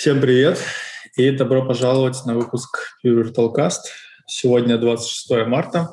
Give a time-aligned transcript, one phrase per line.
[0.00, 0.58] Всем привет
[1.18, 3.80] и добро пожаловать на выпуск Pure Virtualcast.
[4.26, 5.90] Сегодня 26 марта,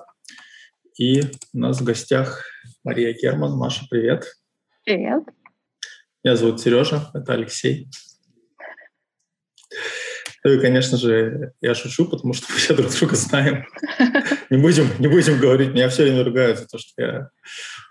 [0.97, 2.45] и у нас в гостях
[2.85, 3.57] Мария Герман.
[3.57, 4.25] Маша, привет.
[4.85, 5.23] Привет.
[6.23, 7.89] Меня зовут Сережа, это Алексей.
[10.45, 13.65] Ну и, конечно же, я шучу, потому что мы все друг друга знаем.
[14.49, 17.29] Не будем, не будем говорить, меня все время ругают за то, что я...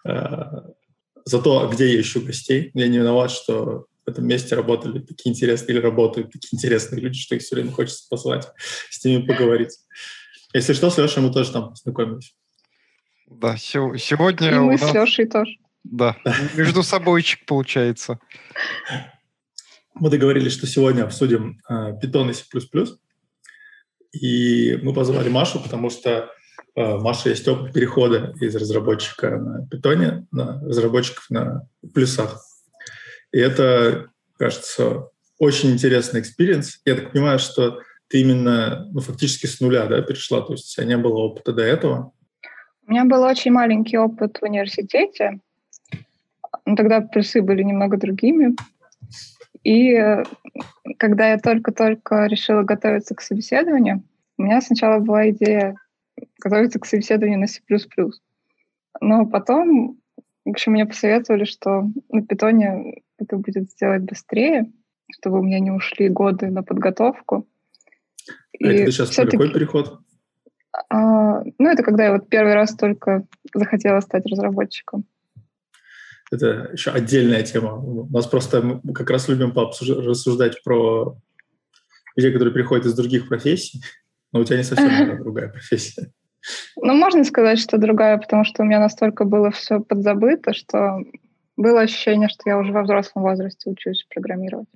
[0.09, 0.73] Э,
[1.27, 2.71] за то, где я ищу гостей.
[2.73, 7.19] Я не виноват, что в этом месте работали такие интересные или работают такие интересные люди,
[7.19, 8.49] что их все время хочется позвать,
[8.91, 9.77] с ними поговорить.
[10.55, 12.35] Если что, с Лешей мы тоже там познакомились.
[13.27, 14.51] Да, сегодня...
[14.51, 14.91] И мы нас...
[14.91, 15.57] с Лешей тоже.
[15.83, 16.17] Да,
[16.55, 18.19] между собойчик получается.
[19.95, 22.45] Мы договорились, что сегодня обсудим э, Python и C++.
[24.13, 26.31] И мы позвали Машу, потому что
[26.77, 32.41] э, Маша есть опыт перехода из разработчика на Python на разработчиков на плюсах.
[33.37, 34.09] И это,
[34.39, 36.81] кажется, очень интересный experience.
[36.87, 40.75] Я так понимаю, что ты именно ну, фактически с нуля да, перешла, то есть у
[40.75, 42.15] тебя не было опыта до этого.
[42.87, 45.41] У меня был очень маленький опыт в университете.
[46.65, 48.57] Но тогда плюсы были немного другими.
[49.63, 50.25] И э,
[50.97, 54.03] когда я только-только решила готовиться к собеседованию,
[54.39, 55.77] у меня сначала была идея
[56.39, 57.61] готовиться к собеседованию на C++.
[59.03, 60.01] Но потом,
[60.47, 64.71] в общем, мне посоветовали, что на питоне это будет сделать быстрее,
[65.13, 67.47] чтобы у меня не ушли годы на подготовку.
[68.29, 70.01] А И это сейчас какой переход?
[70.91, 75.05] А, ну, это когда я вот первый раз только захотела стать разработчиком.
[76.31, 77.75] Это еще отдельная тема.
[77.75, 81.17] У нас просто мы как раз любим рассуждать про
[82.17, 83.83] людей, которые приходят из других профессий,
[84.33, 86.11] но у тебя не совсем другая профессия.
[86.77, 91.01] Ну, можно сказать, что другая, потому что у меня настолько было все подзабыто, что
[91.57, 94.69] было ощущение, что я уже во взрослом возрасте учусь программировать.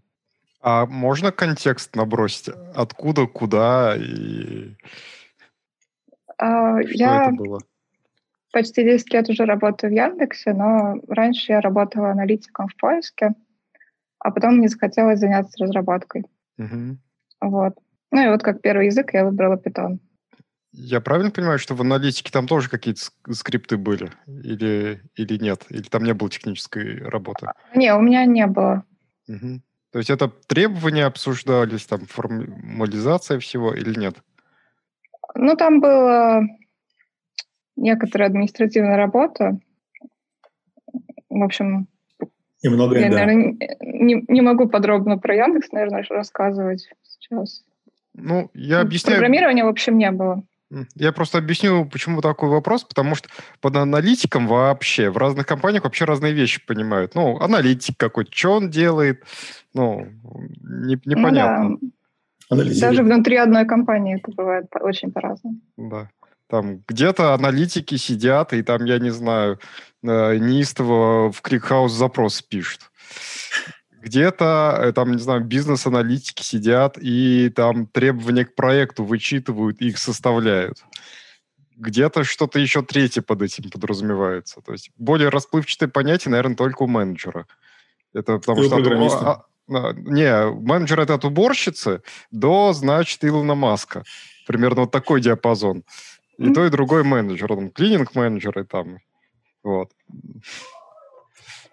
[0.62, 2.54] А можно контекст набросить?
[2.74, 4.74] Откуда, куда и
[6.36, 7.60] а, что я это было?
[8.52, 13.34] почти 10 лет уже работаю в Яндексе, но раньше я работала аналитиком в поиске,
[14.18, 16.24] а потом мне захотелось заняться разработкой.
[16.58, 16.98] Угу.
[17.42, 17.74] Вот.
[18.10, 19.98] Ну и вот как первый язык я выбрала Python.
[20.72, 23.00] Я правильно понимаю, что в аналитике там тоже какие-то
[23.32, 24.12] скрипты были?
[24.26, 25.66] Или, или нет?
[25.68, 27.48] Или там не было технической работы?
[27.74, 28.84] Не, у меня не было.
[29.28, 29.60] Угу.
[29.92, 34.16] То есть это требования обсуждались, там формализация всего или нет?
[35.34, 36.42] Ну, там была
[37.76, 39.58] некоторая административная работа.
[41.28, 41.88] В общем,
[42.62, 43.18] и много я, да.
[43.18, 47.64] наверное, не, не могу подробно про Яндекс, наверное, рассказывать сейчас.
[48.14, 49.18] Ну, я объясняю...
[49.18, 50.42] Программирования, в общем, не было.
[50.94, 53.28] Я просто объясню, почему такой вопрос, потому что
[53.60, 57.14] под аналитиком вообще в разных компаниях вообще разные вещи понимают.
[57.14, 59.24] Ну, аналитик какой-то, что он делает,
[59.74, 60.06] ну,
[60.62, 61.78] не, непонятно.
[62.50, 62.64] Ну, да.
[62.80, 65.60] Даже внутри одной компании это бывает очень по-разному.
[65.76, 66.08] Да.
[66.48, 69.58] Там где-то аналитики сидят, и там, я не знаю,
[70.02, 72.90] э, неистово в Крикхаус запрос пишут
[74.00, 79.98] где-то, э, там, не знаю, бизнес-аналитики сидят и там требования к проекту вычитывают и их
[79.98, 80.82] составляют.
[81.76, 84.60] Где-то что-то еще третье под этим подразумевается.
[84.60, 87.46] То есть более расплывчатое понятие, наверное, только у менеджера.
[88.12, 88.76] Это потому и что...
[88.76, 94.04] От, а, а, не, менеджер это от уборщицы до, значит, Илона Маска.
[94.46, 95.84] Примерно вот такой диапазон.
[96.38, 96.54] И mm-hmm.
[96.54, 97.48] то, и другой менеджер.
[97.48, 98.98] Там клининг-менеджер и там...
[99.62, 99.90] Вот.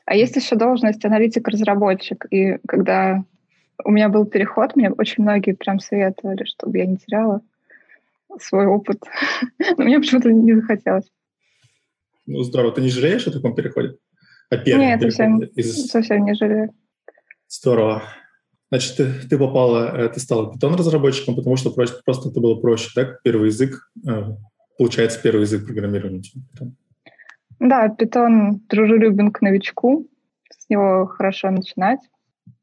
[0.08, 2.28] А есть еще должность аналитик-разработчик.
[2.32, 3.26] И когда
[3.84, 7.42] у меня был переход, мне очень многие прям советовали, чтобы я не теряла
[8.40, 9.04] свой опыт.
[9.78, 11.12] Но мне почему-то не захотелось.
[12.26, 12.72] Ну, здорово.
[12.72, 13.98] Ты не жалеешь о таком переходе?
[14.50, 15.88] О первом Нет, совсем, из...
[15.88, 16.74] совсем не жалею.
[17.50, 18.04] Здорово.
[18.70, 22.92] Значит, ты, ты попала, э, ты стала питон-разработчиком, потому что просто, просто это было проще,
[22.96, 23.22] так?
[23.24, 24.24] Первый язык, э,
[24.78, 26.22] получается, первый язык программирования.
[27.60, 30.08] Да, питон дружелюбен к новичку,
[30.50, 32.00] с него хорошо начинать.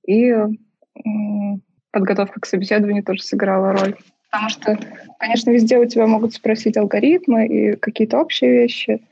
[0.06, 0.32] И
[1.91, 3.96] подготовка к собеседованию тоже сыграла роль.
[4.31, 4.79] Потому что,
[5.19, 9.06] конечно, везде у тебя могут спросить алгоритмы и какие-то общие вещи,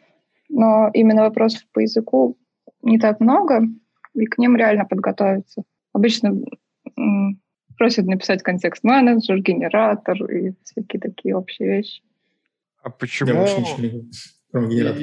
[0.49, 2.37] но именно вопросов по языку
[2.82, 3.62] не так много,
[4.14, 5.62] и к ним реально подготовиться.
[5.93, 6.35] Обычно
[7.78, 12.02] просят написать контекст-менеджер, генератор и всякие такие общие вещи.
[12.82, 13.46] А почему...
[14.52, 14.96] Да,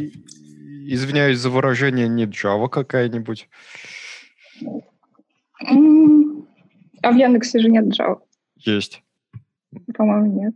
[0.88, 3.50] извиняюсь за выражение, не Java какая-нибудь?
[7.01, 8.19] А в Яндексе же нет Java.
[8.57, 9.04] Есть.
[9.95, 10.54] По-моему, нет.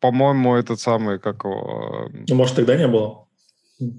[0.00, 2.10] По-моему, этот самый, как его...
[2.28, 3.26] Ну, может, тогда не было?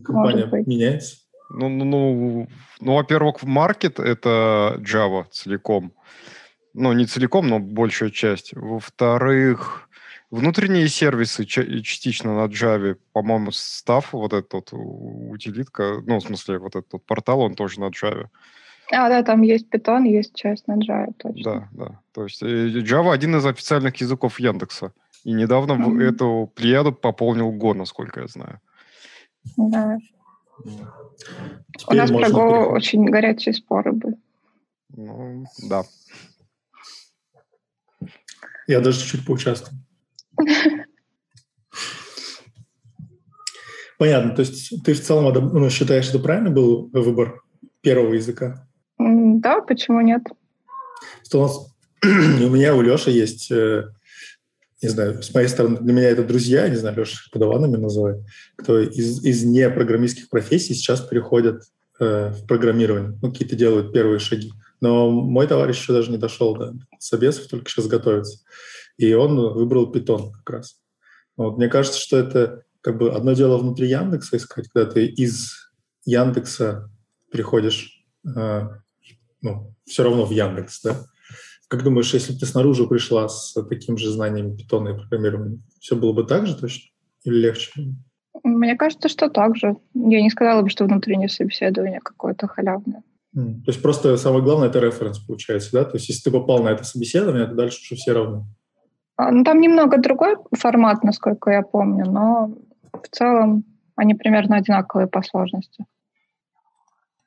[0.03, 1.17] Компания меняется?
[1.49, 2.47] Ну, ну, ну,
[2.79, 5.93] ну, во-первых, маркет— это Java целиком.
[6.73, 8.53] Ну, не целиком, но большая часть.
[8.53, 9.88] Во-вторых,
[10.31, 16.75] внутренние сервисы частично на Java, по-моему, став вот этот вот утилитка, ну, в смысле, вот
[16.75, 18.27] этот вот портал, он тоже на Java.
[18.91, 21.69] А, да, там есть Python, есть часть на Java, точно.
[21.71, 21.99] Да, да.
[22.11, 24.93] То есть э, Java один из официальных языков Яндекса.
[25.23, 26.01] И недавно mm-hmm.
[26.01, 28.59] эту плеяду пополнил Go, насколько я знаю.
[29.57, 29.97] Да.
[31.77, 34.17] Теперь У нас про Go очень горячие споры были.
[34.89, 35.83] Ну, да.
[38.65, 39.79] Я даже чуть-чуть поучаствую.
[43.97, 44.33] Понятно.
[44.33, 47.41] То есть ты в целом ну, считаешь, это правильно был выбор
[47.81, 48.65] первого языка?
[48.97, 50.21] Да, почему нет?
[51.25, 53.83] Что у нас у меня, у Леши есть, э,
[54.81, 58.25] не знаю, с моей стороны, для меня это друзья, не знаю, Леша подаванами называют,
[58.55, 61.63] кто из, из непрограммистских профессий сейчас переходят
[61.99, 64.51] э, в программирование, ну, какие-то делают первые шаги.
[64.81, 68.39] Но мой товарищ еще даже не дошел до собесов, только сейчас готовится.
[68.97, 70.79] И он выбрал Python как раз.
[71.37, 71.57] Вот.
[71.57, 75.71] Мне кажется, что это как бы одно дело внутри Яндекса искать, когда ты из
[76.05, 76.89] Яндекса
[77.31, 78.69] переходишь э,
[79.41, 81.05] ну, все равно в Яндекс, да?
[81.67, 85.95] Как думаешь, если бы ты снаружи пришла с таким же знанием питона и программирования, все
[85.95, 86.89] было бы так же точно
[87.23, 87.71] или легче?
[88.43, 89.75] Мне кажется, что так же.
[89.93, 93.03] Я не сказала бы, что внутреннее собеседование какое-то халявное.
[93.33, 95.85] То есть просто самое главное– это референс получается, да?
[95.85, 98.45] То есть если ты попал на это собеседование, то дальше уже все равно.
[99.17, 102.57] А, ну, там немного другой формат, насколько я помню, но
[102.91, 103.65] в целом
[103.95, 105.85] они примерно одинаковые по сложности.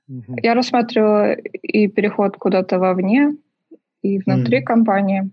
[0.08, 0.36] Угу.
[0.42, 3.36] Я рассматривала и переход куда-то вовне,
[4.02, 4.64] и внутри mm.
[4.64, 5.30] компании.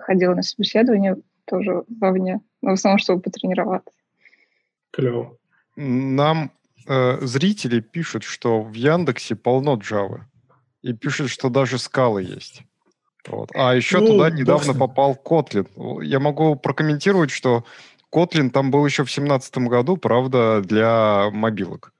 [0.00, 3.94] Ходила на собеседование тоже вовне, но в основном, чтобы потренироваться.
[4.90, 5.36] Клево.
[5.76, 6.50] Нам
[6.86, 10.22] э, зрители пишут, что в Яндексе полно Java.
[10.82, 12.62] И пишут, что даже скалы есть.
[13.26, 13.50] Вот.
[13.54, 14.80] А еще ну, туда недавно точно.
[14.80, 16.04] попал Kotlin.
[16.04, 17.64] Я могу прокомментировать, что
[18.12, 21.92] Kotlin там был еще в 2017 году, правда, для мобилок.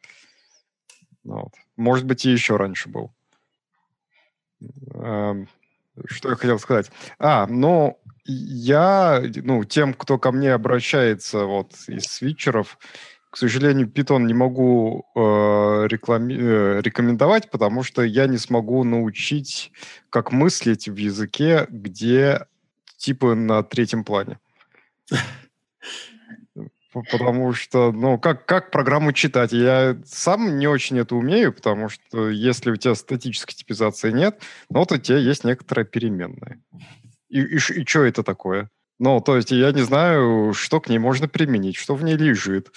[1.24, 1.52] Вот.
[1.76, 3.12] Может быть, и еще раньше был.
[4.94, 5.48] Эм,
[6.06, 6.90] что я хотел сказать?
[7.18, 7.97] А, ну,
[8.28, 12.78] я, ну, тем, кто ко мне обращается вот из свитчеров,
[13.30, 15.20] к сожалению, Python не могу э,
[15.88, 16.34] реклами...
[16.34, 19.72] э, рекомендовать, потому что я не смогу научить,
[20.10, 22.46] как мыслить в языке, где
[22.96, 24.38] типы на третьем плане.
[26.92, 29.52] Потому что, ну, как, как программу читать?
[29.52, 34.40] Я сам не очень это умею, потому что если у тебя статической типизации нет,
[34.70, 36.60] ну, вот у тебя есть некоторая переменная.
[37.28, 38.70] И, и, и что это такое?
[38.98, 42.72] Ну, то есть я не знаю, что к ней можно применить, что в ней лежит,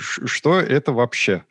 [0.00, 1.44] что это вообще.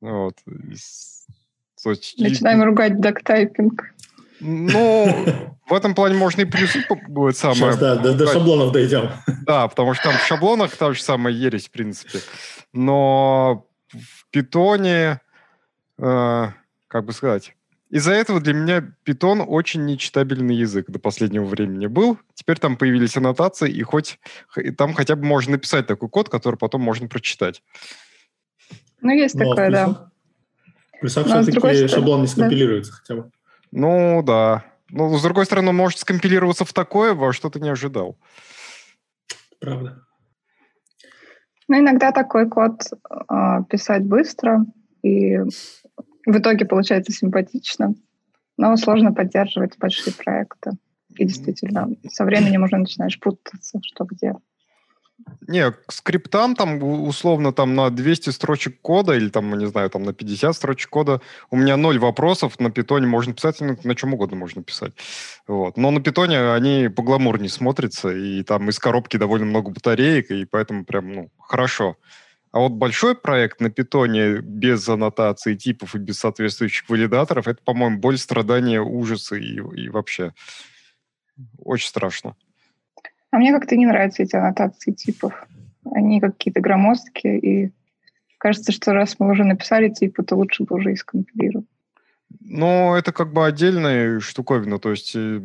[0.00, 0.34] Вот.
[0.68, 2.64] есть, Начинаем и...
[2.64, 3.94] ругать дактайпинг.
[4.40, 5.26] Ну,
[5.68, 7.72] в этом плане можно и плюсы будет самое.
[7.72, 9.10] Сейчас, да, до, до шаблонов дойдем.
[9.42, 12.20] Да, потому что там в шаблонах та же самая ересь, в принципе.
[12.72, 15.20] Но в питоне,
[15.98, 16.46] э,
[16.86, 17.54] как бы сказать,
[17.90, 22.18] из-за этого для меня питон очень нечитабельный язык до последнего времени был.
[22.34, 24.18] Теперь там появились аннотации, и хоть
[24.56, 27.62] и там хотя бы можно написать такой код, который потом можно прочитать.
[29.00, 30.10] Ну, есть Но такое, да.
[31.00, 32.98] Плюсах все-таки шаблон не скомпилируется да.
[32.98, 33.30] хотя бы.
[33.70, 34.64] Ну, да.
[34.90, 38.18] Но, с другой стороны, может скомпилироваться в такое, во что ты не ожидал.
[39.60, 40.02] Правда.
[41.68, 44.64] Ну, иногда такой код э, писать быстро,
[45.02, 45.38] и
[46.28, 47.94] в итоге получается симпатично,
[48.58, 50.72] но сложно поддерживать большие проекты.
[51.16, 54.34] И действительно, со временем уже начинаешь путаться, что где.
[55.48, 60.04] Не, к скриптам там условно там на 200 строчек кода или там, не знаю, там
[60.04, 61.20] на 50 строчек кода
[61.50, 62.60] у меня ноль вопросов.
[62.60, 64.92] На питоне можно писать, на, на чем угодно можно писать.
[65.46, 65.76] Вот.
[65.76, 67.02] Но на питоне они по
[67.38, 71.96] не смотрятся, и там из коробки довольно много батареек, и поэтому прям, ну, хорошо.
[72.50, 77.98] А вот большой проект на питоне без аннотации типов и без соответствующих валидаторов, это, по-моему,
[77.98, 80.32] боль, страдания, ужасы и, и вообще
[81.58, 82.36] очень страшно.
[83.30, 85.46] А мне как-то не нравятся эти аннотации типов.
[85.92, 87.72] Они какие-то громоздкие, и
[88.38, 91.66] кажется, что раз мы уже написали типы, то лучше бы уже и скомпилировать.
[92.40, 95.42] Ну, это как бы отдельная штуковина, то есть э,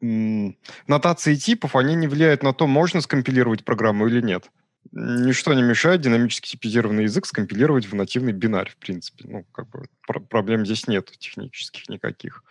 [0.00, 4.50] нотации типов, они не влияют на то, можно скомпилировать программу или нет.
[4.92, 9.24] Ничто не мешает динамически типизированный язык скомпилировать в нативный бинарь, в принципе.
[9.26, 9.86] Ну, как бы
[10.28, 12.44] проблем здесь нет технических никаких.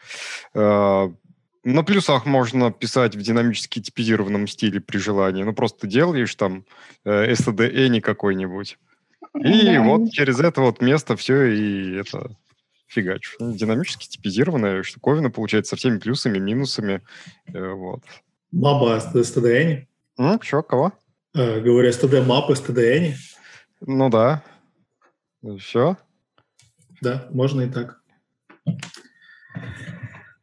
[0.55, 1.13] А,
[1.63, 5.43] на плюсах можно писать в динамически типизированном стиле при желании.
[5.43, 6.65] Ну, просто делаешь там
[7.05, 8.79] э, std any какой-нибудь.
[9.35, 9.81] И да.
[9.81, 12.35] вот через это вот место все и это
[12.87, 13.35] фигачишь.
[13.39, 17.01] Ну, Динамически типизированная штуковина, получается, со всеми плюсами, минусами.
[17.53, 18.03] Э, Вот.
[18.51, 19.85] Маба с STDN.
[20.17, 20.91] Ну, чё, кого?
[21.33, 23.13] Говорю, STD мапы STDN.
[23.81, 24.43] Ну да.
[25.59, 25.97] Все.
[27.01, 28.01] Да, можно и так.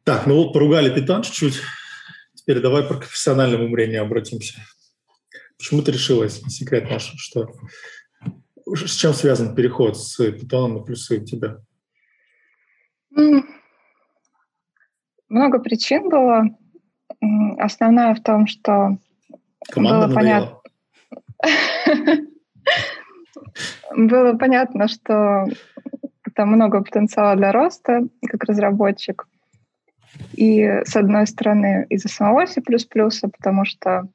[0.03, 1.61] Так, ну вот поругали питон чуть-чуть.
[2.33, 4.59] Теперь давай про профессиональному мнению обратимся.
[5.57, 7.53] Почему ты решилась, секрет наш, что
[8.65, 11.57] с чем связан переход с питоном на плюсы у тебя?
[15.27, 16.45] Много причин было.
[17.59, 18.97] Основная в том, что
[19.69, 20.58] Команда Было надоела?
[23.95, 25.45] Было понятно, что
[26.35, 29.27] там много потенциала для роста как разработчик.
[30.33, 34.07] И с одной стороны из-за самого C++, потому что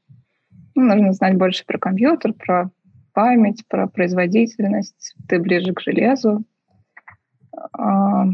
[0.74, 2.70] ну, нужно знать больше про компьютер, про
[3.12, 6.44] память, про производительность, ты ближе к железу.
[7.72, 8.24] А,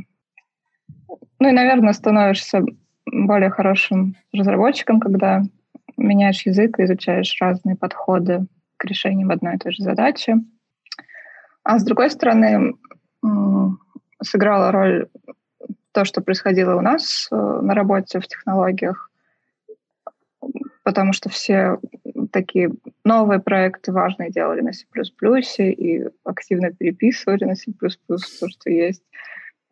[1.38, 2.62] Ну и, наверное, становишься
[3.06, 5.42] более хорошим разработчиком, когда
[5.96, 8.46] меняешь язык и изучаешь разные подходы
[8.80, 10.34] к решениям одной и той же задачи.
[11.62, 12.74] А с другой стороны,
[14.22, 15.08] сыграла роль
[15.92, 19.10] то, что происходило у нас э, на работе в технологиях,
[20.84, 21.78] потому что все
[22.32, 22.70] такие
[23.04, 24.84] новые проекты важные делали на C++
[25.72, 29.02] и активно переписывали на C++ то, что есть.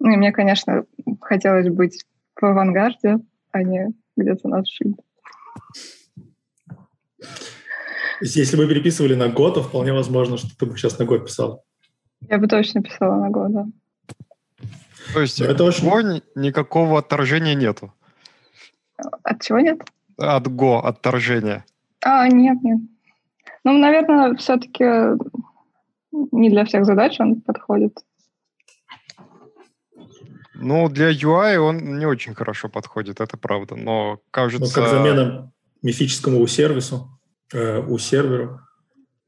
[0.00, 0.84] Ну и мне, конечно,
[1.20, 3.18] хотелось быть в авангарде,
[3.52, 4.96] а не где-то на отшибе.
[8.20, 11.64] Если бы переписывали на год, то вполне возможно, что ты бы сейчас на год писал.
[12.28, 13.66] Я бы точно писала на год, да.
[15.14, 17.92] То есть Ну, это очень- Go ни- никакого отторжения нету.
[19.22, 19.80] От чего нет?
[20.16, 21.64] От Go отторжения.
[22.02, 22.78] А, нет, нет.
[23.64, 24.84] Ну, наверное, все-таки
[26.10, 27.96] не для всех задач он подходит.
[30.54, 33.76] Ну, для UI он не очень хорошо подходит, это правда.
[33.76, 34.74] Но Ну, кажется...
[34.74, 37.08] как замена мифическому у-сервису,
[37.52, 38.60] э, у-серверу.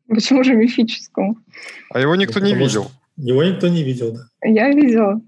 [0.09, 1.37] Почему же мифическому?
[1.93, 2.85] А его никто Ну, не потому видел.
[2.85, 4.21] что Его никто не видел, да.
[4.49, 5.21] Я видела.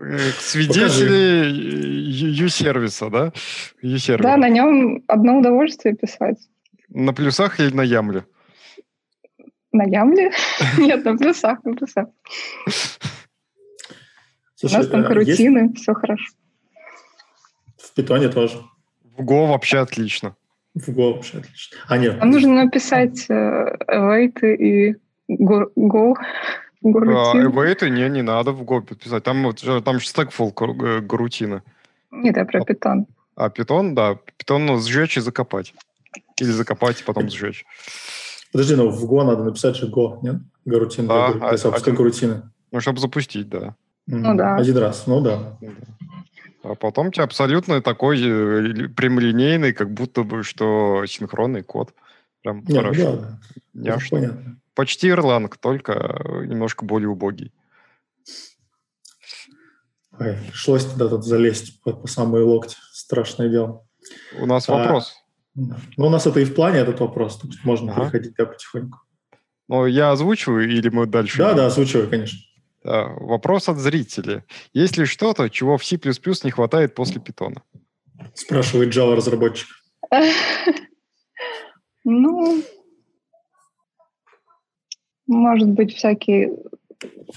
[0.00, 3.32] Э, Свидетели Ю- U-сервиса, да?
[3.82, 4.22] U-сервера.
[4.22, 6.38] Да, на нем одно удовольствие писать.
[6.88, 8.24] На плюсах или на ямле?
[9.72, 10.30] На Ямле?
[10.78, 12.06] Нет, на плюсах, на плюсах.
[14.62, 16.24] У нас там э, есть карутины, все хорошо.
[17.76, 18.62] в питоне тоже.
[19.16, 20.34] В Go вообще отлично.
[20.76, 21.78] В Go вообще отлично.
[21.88, 22.18] А, нет.
[22.20, 24.94] Там нужно написать э, await и
[25.30, 26.14] go, go,
[26.84, 27.34] А.
[27.34, 29.24] Await не, не надо в Go писать.
[29.24, 29.52] Там,
[29.82, 31.62] там же stackful гру- э, грутина.
[32.10, 33.06] Нет, я про питон.
[33.36, 35.72] А питон, да, питон ну, сжечь и закопать.
[36.40, 37.64] Или закопать и потом сжечь.
[38.52, 40.36] Подожди, но в Go надо написать же Go, нет?
[40.66, 42.42] Гарутин Да, для, для запуска один- гарутины.
[42.70, 43.74] Ну, чтобы запустить, да.
[44.06, 44.56] Ну да.
[44.56, 45.56] Один раз, ну да.
[46.68, 51.94] А потом у тебя абсолютно такой э, ли- прямолинейный, как будто бы, что синхронный код.
[52.42, 53.16] Прям Не, ну хорошо.
[53.16, 53.38] да,
[53.72, 54.18] Няшно.
[54.18, 54.60] понятно.
[54.74, 57.52] Почти Erlang, только э, немножко более убогий.
[60.18, 62.76] Ой, пришлось туда тут залезть по, по самые локти.
[62.92, 63.86] Страшное дело.
[64.40, 65.14] У нас А, вопрос.
[65.54, 67.36] Ну, у нас это и в плане этот вопрос.
[67.38, 68.02] что можно Ага.
[68.10, 68.98] переходить да, потихоньку.
[69.68, 71.38] Но я озвучиваю или мы дальше?
[71.38, 72.38] Да, да, озвучивай, конечно.
[72.86, 74.44] Да, Вопрос от зрителя.
[74.72, 75.98] Есть ли что-то, чего в C++
[76.44, 77.62] не хватает после питона?
[78.34, 79.68] Спрашивает Java разработчик.
[82.08, 82.62] Ну,
[85.26, 86.56] может быть, всякие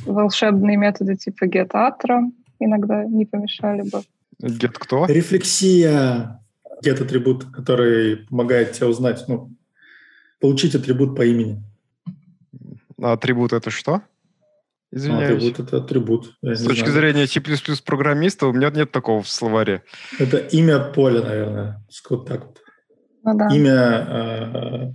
[0.05, 2.21] волшебные методы типа get-attra
[2.59, 4.03] иногда не помешали бы.
[4.43, 5.07] Get кто?
[5.07, 6.39] Рефлексия.
[6.85, 9.49] Get атрибут, который помогает тебе узнать, ну,
[10.39, 11.63] получить атрибут по имени.
[13.01, 14.03] А атрибут это что?
[14.91, 15.43] Извиняюсь.
[15.43, 16.37] атрибут– это атрибут.
[16.41, 16.93] Я С точки знаю.
[17.13, 17.39] зрения C++
[17.85, 19.83] программиста у меня нет такого в словаре.
[20.17, 21.85] Это имя поля, наверное.
[22.09, 22.57] Вот так вот.
[23.23, 23.47] Ну да.
[23.55, 24.91] Имя э,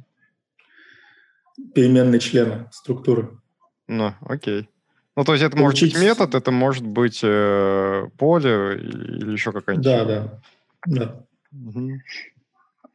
[1.75, 3.39] переменной члена структуры.
[3.87, 4.69] Ну, окей.
[5.17, 9.53] Ну, то есть это может быть Получить- метод, это может быть э, поле или, еще
[9.53, 9.85] какая-нибудь...
[9.85, 10.41] Да, да.
[10.87, 11.25] да.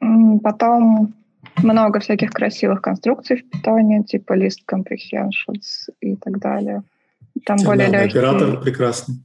[0.01, 1.13] М, Потом
[1.57, 6.83] много всяких красивых конструкций в питоне, типа list comprehensions и так далее.
[7.45, 9.15] Там более Терминальный легкий, оператор прекрасный.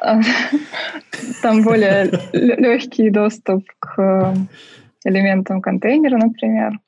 [1.42, 4.34] там более легкий доступ к э,
[5.04, 6.78] элементам контейнера, например.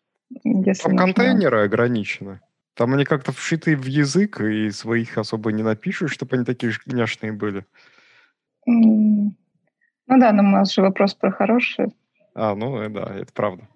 [0.44, 1.12] Если Там нужно.
[1.12, 2.40] контейнеры ограничены.
[2.75, 6.80] Там они как-то вшиты в язык, и своих особо не напишешь, чтобы они такие же
[6.87, 7.66] няшные были.
[8.66, 9.35] Ну
[10.06, 11.88] да, но у нас же вопрос про хорошие.
[12.35, 13.68] А, ну э, да, это правда.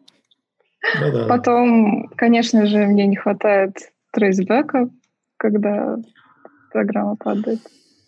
[1.00, 1.26] Да, да.
[1.26, 3.76] Потом, конечно же, мне не хватает
[4.12, 4.88] трейсбека,
[5.36, 5.96] когда
[6.72, 7.60] программа падает.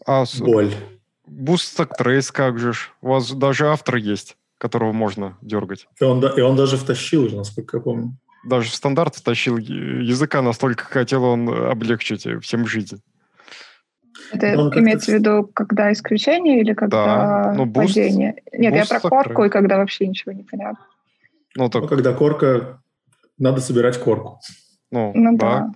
[0.07, 0.73] А с- боль.
[1.29, 2.93] Boost Trace как же ж?
[3.03, 5.89] У вас даже автор есть, которого можно дергать.
[6.01, 8.13] И он, да- и он даже втащил уже, насколько я помню.
[8.45, 13.01] Даже в стандарт втащил я- языка, настолько хотел он облегчить всем жизнь.
[14.33, 18.43] Это Он имеется в виду, когда исключение или когда ну, буст- падение?
[18.53, 19.25] Нет, я буст про закрыт.
[19.25, 20.85] корку, и когда вообще ничего не понятно.
[21.57, 22.83] Ну, Ну, так, когда корка,
[23.39, 24.41] надо собирать корку.
[24.91, 25.61] ну, Ну да.
[25.61, 25.73] да.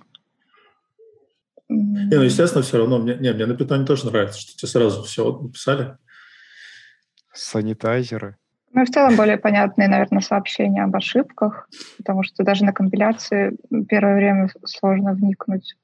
[1.68, 2.98] Не, ну, естественно, все равно.
[2.98, 5.96] Мне, не, мне на питоне тоже нравится, что тебе сразу все написали.
[7.32, 8.36] Санитайзеры.
[8.72, 13.56] Ну и в целом более понятные, наверное, сообщения об ошибках, потому что даже на компиляции
[13.88, 15.76] первое время сложно вникнуть.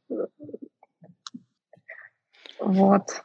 [2.61, 3.25] Вот.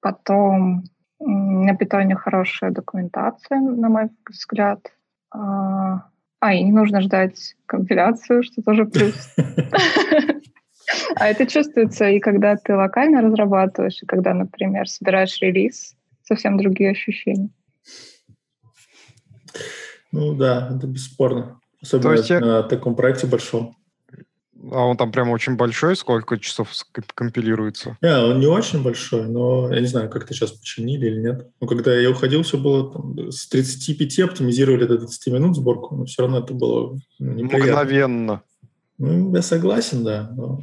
[0.00, 0.84] Потом
[1.20, 4.80] на питоне хорошая документация, на мой взгляд.
[5.30, 6.08] А,
[6.40, 9.14] а, и не нужно ждать компиляцию, что тоже плюс.
[11.16, 16.90] А это чувствуется и когда ты локально разрабатываешь, и когда, например, собираешь релиз, совсем другие
[16.92, 17.50] ощущения.
[20.12, 21.60] Ну да, это бесспорно.
[21.82, 23.76] Особенно есть я- на таком проекте большом.
[24.72, 26.72] А он там прямо очень большой, сколько часов
[27.14, 27.96] компилируется?
[28.02, 31.48] Не, он не очень большой, но я не знаю, как это сейчас починили или нет.
[31.60, 36.06] Но когда я уходил, все было там, с 35 оптимизировали до 20 минут сборку, но
[36.06, 37.72] все равно это было ну, неприятно.
[37.72, 38.42] Мгновенно.
[38.98, 40.28] Ну, я согласен, да.
[40.36, 40.60] но-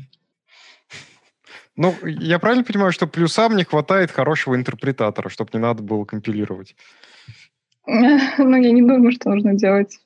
[1.77, 6.75] Ну, я правильно понимаю, что плюсам не хватает хорошего интерпретатора, чтобы не надо было компилировать?
[7.87, 9.99] Ну, я не думаю, что нужно делать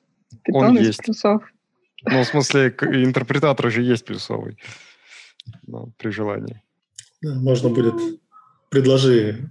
[0.44, 1.42] питон из плюсов.
[2.04, 4.56] Ну, в смысле, интерпретатор же есть плюсовый.
[5.66, 6.62] Ну, при желании.
[7.22, 7.94] можно будет
[8.70, 9.50] предложи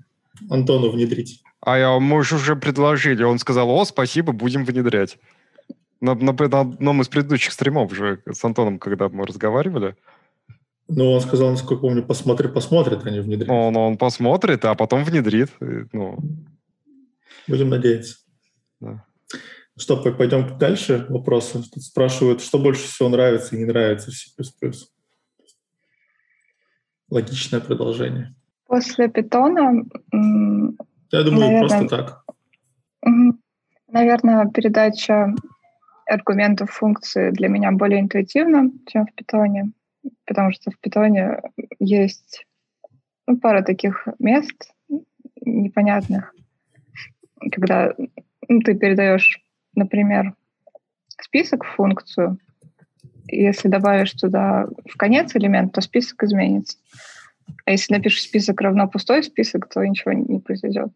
[0.50, 1.44] Антону внедрить.
[1.62, 3.24] А я, мы же уже предложили.
[3.24, 5.18] Он сказал, о, спасибо, будем внедрять.
[6.02, 9.96] На, на- на одном из предыдущих стримов же с Антоном, когда мы разговаривали,
[10.88, 13.50] Но он сказал, насколько помню, посмотри, посмотрит, а не внедрит.
[13.50, 15.50] он, он посмотрит, а потом внедрит.
[15.92, 16.18] Ну,
[17.48, 18.16] Будем надеяться.
[18.80, 19.06] Да.
[19.80, 21.06] Что, по- пойдем дальше?
[21.08, 21.64] Вопросы.
[21.74, 24.72] Тут спрашивают, что больше всего нравится и не нравится в C++.
[27.10, 28.36] Логичное продолжение.
[28.66, 31.60] После питона, Я думаю, Наверное.
[31.60, 32.24] просто так.
[33.88, 35.34] наверное, передача
[36.06, 39.72] аргументов функции для меня более интуитивна, чем в питоне,
[40.26, 41.42] потому что в питоне
[41.80, 42.46] есть
[43.28, 44.72] ну, пара таких мест
[45.42, 46.36] непонятных,
[47.52, 47.94] когда
[48.48, 49.40] ну, ты передаешь,
[49.80, 50.36] например,
[51.22, 52.38] список в функцию,
[53.28, 56.78] если добавишь туда в конец элемент, то список изменится.
[57.66, 60.92] А если напишешь список равно пустой список, то ничего не произойдет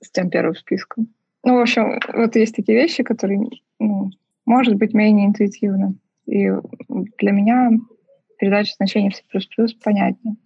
[0.00, 1.08] с тем первым списком.
[1.44, 3.40] Ну, в общем, вот есть такие вещи, которые,
[3.78, 4.10] ну,
[4.44, 5.94] может быть, менее интуитивны.
[6.26, 6.50] И
[6.88, 7.70] для меня
[8.38, 10.36] передача значений в C++ понятнее.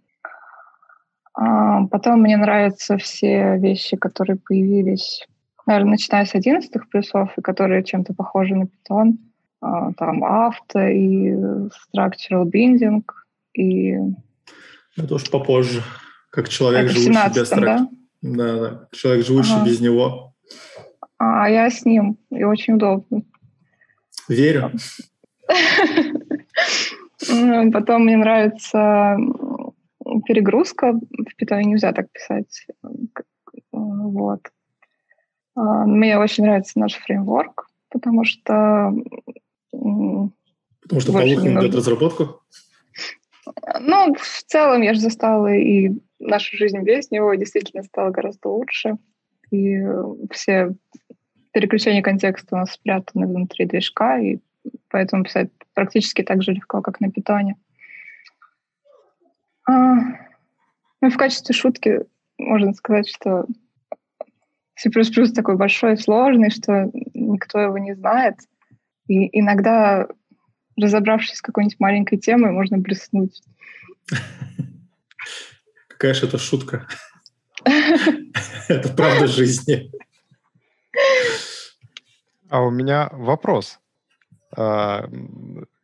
[1.34, 5.26] А, потом мне нравятся все вещи, которые появились,
[5.72, 9.16] наверное, начиная с 11 плюсов, и которые чем-то похожи на Python.
[9.60, 13.02] А, там авто и structural binding,
[13.54, 13.94] и
[14.96, 15.82] Это уж попозже.
[16.30, 17.88] Как человек, это живущий без 17 да?
[18.22, 18.88] Да, да.
[18.92, 19.66] Человек, живущий Ага.
[19.66, 20.34] без него.
[21.18, 23.22] А я с ним, и очень удобно.
[24.28, 24.72] Верю.
[27.30, 29.16] М, Потом мне нравится
[30.26, 30.92] перегрузка.
[30.92, 32.66] В питоне нельзя так писать.
[33.70, 34.40] Вот.
[35.54, 38.92] А, Мне очень нравится наш фреймворк, потому что
[39.70, 41.76] Потому что Павлуха не нужно.
[41.76, 42.42] разработку.
[43.80, 48.96] Ну, в целом я же застала и нашу жизнь без него действительно стала гораздо лучше.
[49.50, 49.80] И
[50.30, 50.74] все
[51.52, 54.38] переключения контекста у нас спрятаны внутри движка, и
[54.88, 57.56] поэтому писать практически так же легко, как на питоне.
[59.68, 59.94] А,
[61.00, 62.00] ну, в качестве шутки
[62.38, 63.46] можно сказать, что
[64.82, 68.34] C++ такой большой и сложный, что никто его не знает.
[69.06, 70.08] И иногда,
[70.76, 73.42] разобравшись с какой-нибудь маленькой темой, можно блеснуть.
[75.88, 76.88] Какая же это шутка.
[78.68, 79.92] Это правда жизни.
[82.48, 83.78] А у меня вопрос.
[84.54, 85.08] А,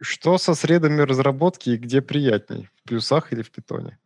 [0.00, 2.68] что со средами разработки и где приятней?
[2.74, 3.98] В плюсах или в питоне?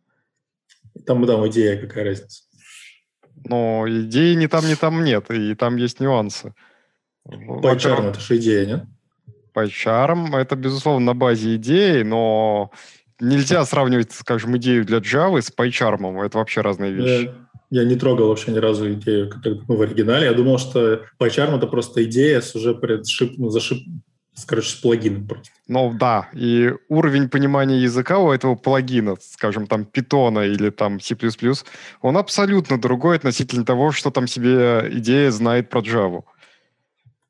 [1.05, 2.43] Там, там идея, какая разница.
[3.45, 6.53] Но идеи ни там, ни там нет, и там есть нюансы.
[7.27, 8.83] PyCharm это же идея, нет?
[9.53, 12.71] PyCharm это, безусловно, на базе идеи, но
[13.19, 16.23] нельзя сравнивать, скажем, идею для Java с PyCharm.
[16.25, 17.31] Это вообще разные вещи.
[17.69, 20.25] Я, я не трогал вообще ни разу идею как- ну, в оригинале.
[20.25, 23.85] Я думал, что PyCharm это просто идея с уже предшип, ну, зашип,
[24.45, 25.51] Короче, с плагином просто.
[25.67, 31.15] Ну да, и уровень понимания языка у этого плагина, скажем, там питона или там C++,
[32.01, 36.23] он абсолютно другой относительно того, что там себе идея знает про Java.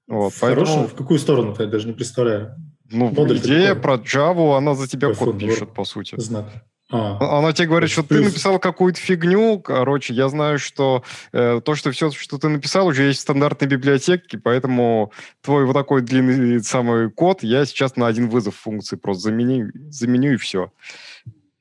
[0.08, 0.66] Вот, в поэтому...
[0.66, 2.56] хорошую, в какую сторону-то я даже не представляю.
[2.89, 6.20] Ну, Модуль идея про Java, она за тебя Ой, код пишет, по сути.
[6.20, 6.46] Знак.
[6.93, 9.60] А, Она тебе говорит, что ты написал какую-то фигню.
[9.60, 13.67] Короче, я знаю, что э, то, что все, что ты написал, уже есть в стандартной
[13.67, 19.23] библиотеке, поэтому твой вот такой длинный самый код я сейчас на один вызов функции просто
[19.23, 20.71] заменю, заменю и все.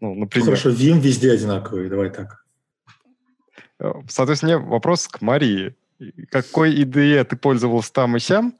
[0.01, 0.49] Ну, например.
[0.49, 2.45] Хорошо, Vim везде одинаковый, давай так.
[3.81, 5.75] Э, соответственно, вопрос к Марии.
[6.31, 8.55] Какой IDE ты пользовался там и сям,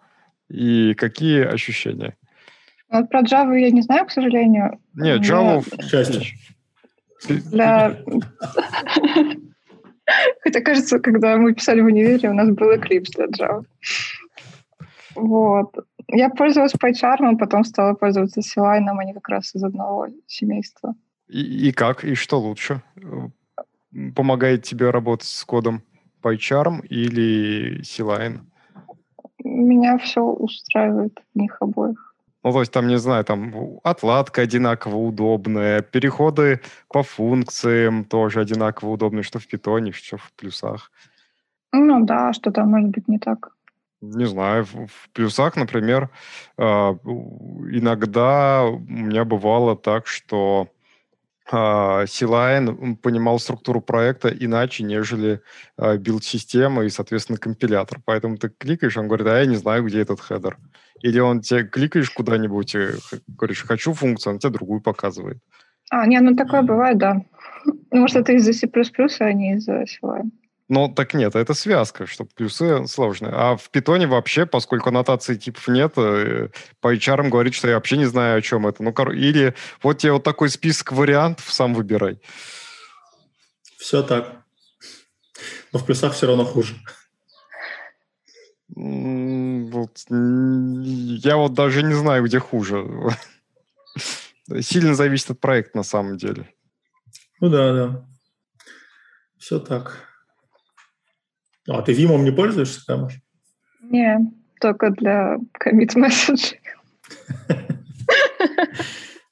[0.49, 2.17] и какие ощущения?
[2.89, 4.79] Вот про Java я не знаю, к сожалению.
[4.95, 5.63] Нет, Java...
[5.63, 6.23] К счастью.
[7.29, 7.97] Для...
[10.41, 13.65] Хотя, кажется, когда мы писали в универе, у нас был Eclipse для Java.
[15.15, 15.75] Вот.
[16.09, 20.95] Я пользовалась PyCharm, потом стала пользоваться C-Line, они как раз из одного семейства.
[21.29, 22.05] И, и как?
[22.05, 22.83] И что лучше?
[24.15, 25.83] Помогает тебе работать с кодом
[26.23, 28.41] PyCharm или C-Line?
[29.45, 32.12] Меня все устраивает в них обоих.
[32.45, 38.91] Ну, то есть там, не знаю, там отладка одинаково удобная, переходы по функциям тоже одинаково
[38.91, 40.91] удобные, что в питоне, что в плюсах.
[41.73, 43.53] Ну да, что там может быть не так.
[44.01, 46.11] Не знаю, в, в плюсах, например,
[46.59, 50.69] э, иногда у меня бывало так, что
[51.51, 55.43] а, C-Line понимал структуру проекта иначе, нежели
[55.77, 58.01] э, билд-система и, соответственно, компилятор.
[58.05, 60.59] Поэтому ты кликаешь, он говорит, а я не знаю, где этот хедер.
[61.03, 62.89] Или он тебе кликаешь куда-нибудь, и
[63.29, 65.39] говоришь, хочу функцию, он тебе другую показывает.
[65.91, 67.23] А, не, ну такое бывает, да.
[67.65, 68.69] Ну, может, это из-за C++,
[69.21, 70.31] а не из-за C-Line.
[70.69, 73.33] Ну, так нет, это связка, что плюсы сложные.
[73.33, 76.49] А в питоне вообще, поскольку аннотации типов нет, э,
[76.81, 78.83] по HR говорит, что я вообще не знаю, о чем это.
[78.83, 82.21] Ну, или вот тебе вот такой список вариантов, сам выбирай.
[83.77, 84.43] Все так.
[85.73, 86.75] Но в плюсах все равно хуже.
[88.75, 92.87] Вот, я вот даже не знаю, где хуже.
[94.61, 96.49] Сильно зависит от проекта на самом деле.
[97.41, 98.07] Ну да, да.
[99.37, 100.09] Все так.
[101.69, 103.09] А ты Vim не пользуешься, да,
[103.83, 106.55] Не, только для commit message.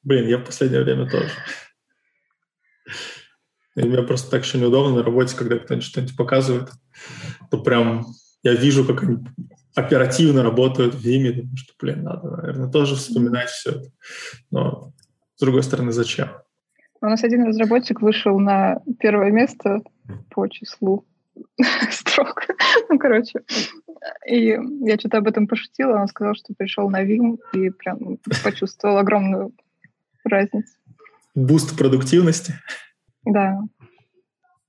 [0.03, 1.31] Блин, я в последнее время тоже.
[3.77, 6.71] И мне просто так еще неудобно на работе, когда кто-нибудь что-нибудь показывает,
[7.51, 8.07] то прям
[8.43, 9.19] я вижу, как они
[9.75, 13.91] оперативно работают в Vim, думаю, что, блин, надо, наверное, тоже вспоминать все это.
[14.51, 14.93] Но,
[15.37, 16.29] с другой стороны, зачем?
[17.01, 19.81] У нас один разработчик вышел на первое место
[20.31, 21.07] по числу
[21.91, 22.47] строк.
[22.89, 23.41] ну, короче.
[24.29, 28.99] И я что-то об этом пошутила, он сказал, что пришел на Vim и прям почувствовал
[28.99, 29.53] огромную
[30.25, 30.73] разницу.
[31.35, 32.55] Буст продуктивности?
[33.25, 33.61] Да.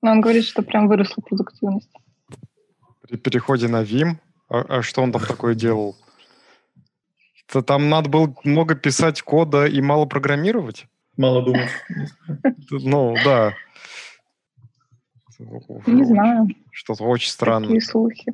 [0.01, 1.91] Но он говорит, что прям выросла продуктивность.
[3.11, 4.15] При переходе на Vim?
[4.47, 5.97] А, а что он там такое делал?
[7.51, 10.87] То там надо было много писать кода и мало программировать?
[11.17, 11.69] Мало думать.
[12.69, 13.53] Ну, да.
[15.87, 16.47] Не знаю.
[16.71, 17.67] Что-то очень странное.
[17.67, 18.33] Такие слухи.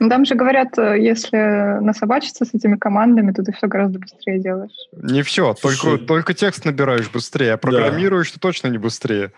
[0.00, 4.40] Ну, там же говорят, э, если насобачиться с этими командами, то ты все гораздо быстрее
[4.40, 4.72] делаешь.
[4.92, 8.34] Не все, только, только текст набираешь быстрее, а программируешь да.
[8.34, 9.32] ты точно не быстрее.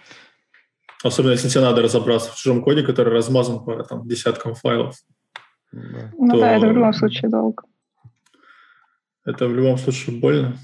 [1.03, 4.97] Особенно, если тебе надо разобраться в чужом коде, который размазан по там, десяткам файлов.
[5.73, 6.13] Да.
[6.19, 6.41] Ну то...
[6.41, 7.63] да, это в любом случае долго.
[9.25, 10.59] Это в любом случае больно.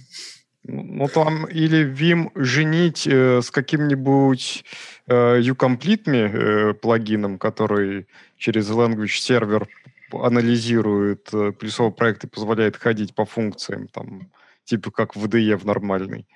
[0.69, 4.65] Ну, там или Vim женить э, с каким-нибудь
[5.07, 9.69] э, uComplete э, плагином, который через language сервер
[10.13, 14.29] анализирует э, плюсовой проект и позволяет ходить по функциям, там,
[14.65, 16.27] типа как в VDE в нормальный.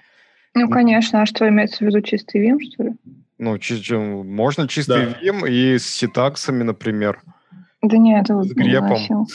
[0.55, 1.23] Ну, конечно.
[1.23, 2.93] А что имеется в виду чистый Vim, что ли?
[3.43, 5.19] Ну, чи- можно чистый да.
[5.23, 7.23] Vim и с ситаксами, например.
[7.81, 9.27] Да нет, это с грепом.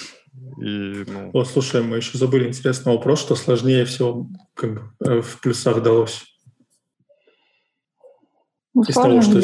[0.61, 1.31] И, ну...
[1.33, 5.81] О, слушай, мы еще забыли интересный вопрос, что сложнее всего как бы, э, в плюсах
[5.81, 6.23] далось.
[8.75, 9.41] Ну, Из того, что...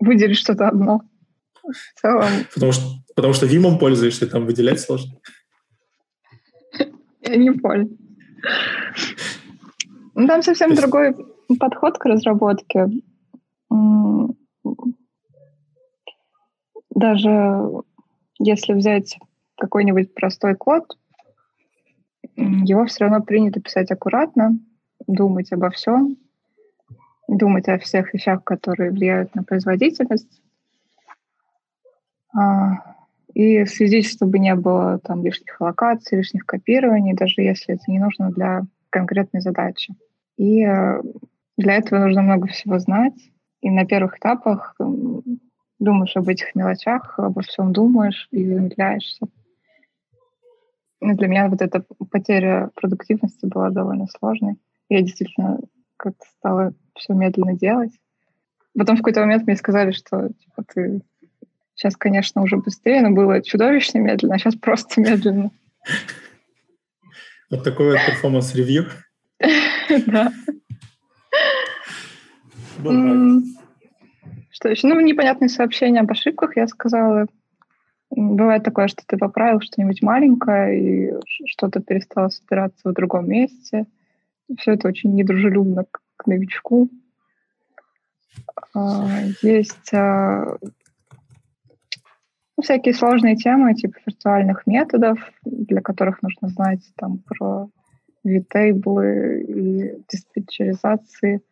[0.00, 1.02] выделить что-то одно.
[1.62, 2.30] В целом...
[2.54, 5.12] Потому что, потому что Вимом пользуешься, там выделять сложно.
[7.20, 7.90] Я не понял.
[10.14, 10.80] Ну, там совсем есть...
[10.80, 11.14] другой
[11.58, 12.88] подход к разработке.
[16.90, 17.82] Даже
[18.38, 19.18] если взять
[19.56, 20.96] какой-нибудь простой код,
[22.36, 24.58] его все равно принято писать аккуратно,
[25.06, 26.16] думать обо всем,
[27.28, 30.40] думать о всех вещах, которые влияют на производительность.
[32.36, 32.96] А,
[33.32, 38.30] и следить, чтобы не было там лишних локаций, лишних копирований, даже если это не нужно
[38.30, 39.94] для конкретной задачи.
[40.36, 41.02] И э,
[41.56, 43.14] для этого нужно много всего знать.
[43.64, 44.76] И на первых этапах
[45.78, 49.26] думаешь об этих мелочах, обо всем думаешь и замедляешься.
[51.00, 54.56] И для меня вот эта потеря продуктивности была довольно сложной.
[54.90, 55.60] Я действительно
[55.96, 57.92] как-то стала все медленно делать.
[58.76, 61.00] Потом в какой-то момент мне сказали, что типа, ты
[61.74, 65.50] сейчас, конечно, уже быстрее, но было чудовищно медленно, а сейчас просто медленно.
[67.48, 68.88] Вот такой вот performance review.
[70.06, 70.32] Да.
[74.50, 74.86] Что еще?
[74.86, 77.26] Ну, непонятные сообщения об ошибках, я сказала.
[78.10, 81.12] Бывает такое, что ты поправил что-нибудь маленькое, и
[81.46, 83.86] что-то перестало собираться в другом месте.
[84.58, 86.88] Все это очень недружелюбно к новичку.
[88.74, 89.08] А,
[89.42, 90.56] есть а,
[92.56, 97.68] ну, всякие сложные темы, типа виртуальных методов, для которых нужно знать там про
[98.22, 101.42] витейблы и диспетчеризации.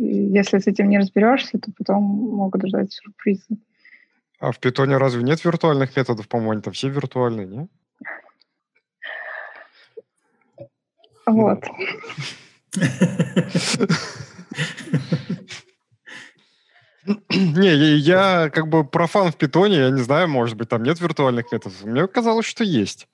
[0.00, 3.58] Если с этим не разберешься, то потом могут ждать сюрпризы.
[4.38, 7.68] А в питоне разве нет виртуальных методов, по-моему, они там все виртуальные, не?
[11.26, 11.62] Вот.
[17.28, 21.52] Не, я как бы профан в питоне, я не знаю, может быть, там нет виртуальных
[21.52, 21.84] методов.
[21.84, 23.06] Мне казалось, что есть.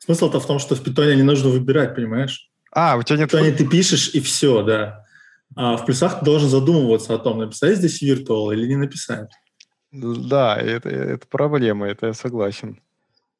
[0.00, 2.50] Смысл-то в том, что в питоне не нужно выбирать, понимаешь?
[2.72, 3.28] А, у тебя нет...
[3.28, 5.05] В питоне ты пишешь, и все, да.
[5.54, 9.30] А в плюсах ты должен задумываться о том, написать здесь virtual или не написать.
[9.92, 12.80] Да, это, это проблема, это я согласен.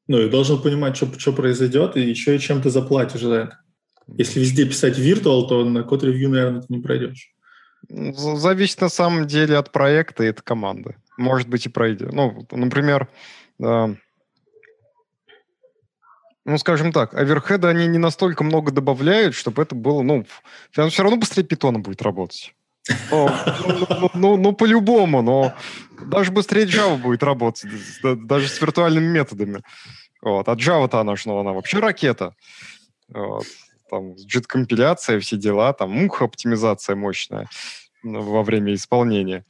[0.09, 3.59] Ну, и должен понимать, что, что произойдет, и еще и чем ты заплатишь за это.
[4.07, 7.35] Если везде писать virtual, то на код-ревью, наверное, ты не пройдешь.
[7.89, 10.97] Зависит на самом деле от проекта и от команды.
[11.19, 12.13] Может быть и пройдет.
[12.13, 13.09] Ну, например,
[13.63, 13.95] э,
[16.47, 20.25] ну, скажем так, оверхеда они не настолько много добавляют, чтобы это было, ну,
[20.71, 22.55] все равно быстрее питона будет работать.
[23.11, 23.29] Ну,
[23.89, 25.55] ну, ну, ну, по-любому, но
[26.01, 27.69] даже быстрее Java будет работать,
[28.03, 29.63] даже с виртуальными методами.
[30.23, 30.49] Вот.
[30.49, 32.35] А Java-то она, что она вообще ракета.
[33.09, 33.45] Вот
[33.91, 37.49] там JIT-компиляция, все дела, там муха-оптимизация мощная
[38.03, 39.45] ну, во время исполнения.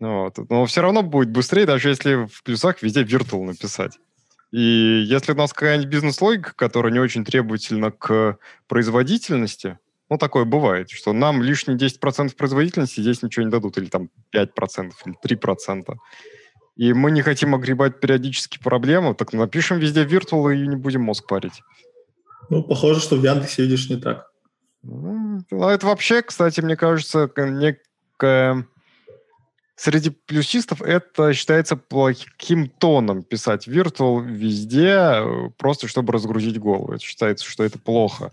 [0.00, 0.38] Вот.
[0.50, 3.98] Но все равно будет быстрее, даже если в плюсах везде virtual написать.
[4.54, 8.38] И если у нас какая-нибудь бизнес-логика, которая не очень требовательна к
[8.68, 14.10] производительности, ну, такое бывает, что нам лишние 10% производительности здесь ничего не дадут, или там
[14.32, 15.96] 5%, или 3%.
[16.76, 21.26] И мы не хотим огребать периодически проблему, так напишем везде virtual и не будем мозг
[21.26, 21.60] парить.
[22.48, 24.30] Ну, похоже, что в Яндексе видишь не так.
[24.84, 28.68] Ну, это вообще, кстати, мне кажется, некая...
[29.76, 36.92] Среди плюсистов это считается плохим тоном писать virtual везде, просто чтобы разгрузить голову.
[36.92, 38.30] Это считается, что это плохо.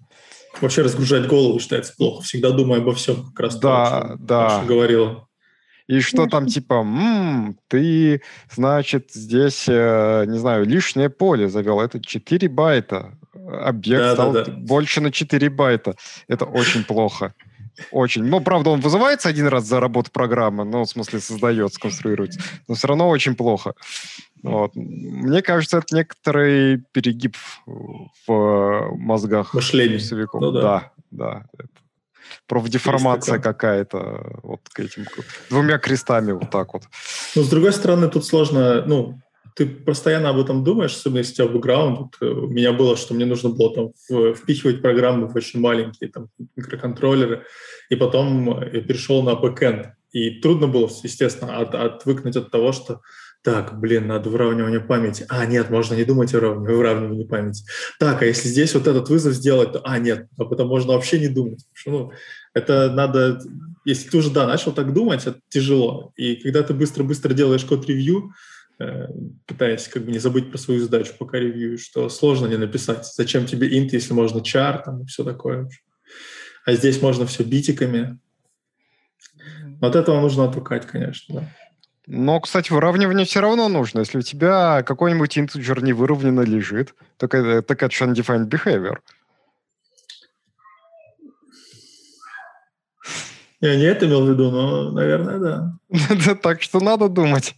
[0.60, 2.24] Вообще разгружать голову считается плохо.
[2.24, 4.44] Всегда думай обо всем, как раз да, то, да.
[4.44, 5.28] Маша говорила.
[5.88, 11.82] И что там типа, м-м, ты, значит, здесь, э, не знаю, лишнее поле завел.
[11.82, 14.52] Это 4 байта объект да, стал да, да.
[14.52, 15.96] больше на 4 байта.
[16.28, 17.34] Это очень плохо.
[17.92, 18.24] Очень.
[18.24, 22.76] Ну, правда, он вызывается один раз за работу программы, ну, в смысле, создается, конструируется, но
[22.76, 23.74] все равно очень плохо.
[24.44, 24.72] Вот.
[24.76, 30.00] Мне кажется, это некоторый перегиб в мозгах Мышление.
[30.34, 30.62] Ну, да.
[30.62, 31.46] да, да.
[31.58, 31.70] Это
[32.48, 35.06] профдеформация какая-то вот к этим
[35.50, 36.84] двумя крестами вот так вот.
[37.36, 39.20] Ну, с другой стороны, тут сложно, ну,
[39.56, 42.00] ты постоянно об этом думаешь, особенно если у тебя бэкграунд.
[42.00, 46.10] Вот, э, у меня было, что мне нужно было там впихивать программы в очень маленькие
[46.10, 47.46] там, микроконтроллеры,
[47.90, 49.94] и потом я перешел на бэкэнд.
[50.12, 53.02] И трудно было, естественно, от, отвыкнуть от того, что
[53.44, 55.26] так, блин, надо выравнивание памяти.
[55.30, 57.64] А, нет, можно не думать о выравнивании, памяти.
[58.00, 61.20] Так, а если здесь вот этот вызов сделать, то, а, нет, об этом можно вообще
[61.20, 61.66] не думать.
[61.74, 62.12] Что, ну,
[62.54, 63.40] это надо,
[63.84, 66.12] если ты уже, да, начал так думать, это тяжело.
[66.18, 68.34] И когда ты быстро-быстро делаешь код-ревью, Э,
[69.46, 73.06] пытаясь как бы не забыть про свою задачу, пока ревью, что сложно не написать.
[73.06, 75.70] Зачем тебе int, если можно char, там и все такое.
[76.66, 78.20] А здесь можно все битиками.
[79.82, 81.56] от этого нужно отвыкать, конечно, да.
[82.08, 84.00] Но, кстати, выравнивание все равно нужно.
[84.00, 88.98] Если у тебя какой-нибудь интеджер не выровненно лежит, так это, так это undefined behavior.
[93.62, 96.36] Я не это имел в виду, но, наверное, да.
[96.42, 97.56] Так что надо думать.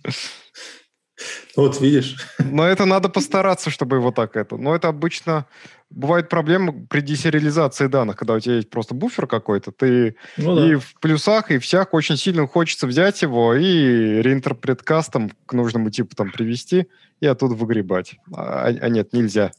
[1.55, 2.17] Вот видишь.
[2.39, 4.57] Но это надо постараться, чтобы его так это.
[4.57, 5.45] Но это обычно
[5.89, 10.67] бывают проблемы при десериализации данных, когда у тебя есть просто буфер какой-то, ты ну, да.
[10.67, 15.53] и в плюсах, и в всях очень сильно хочется взять его и реинтерпрет кастом к
[15.53, 16.87] нужному типу там привести
[17.19, 18.15] и оттуда выгребать.
[18.35, 19.51] А, а нет, нельзя.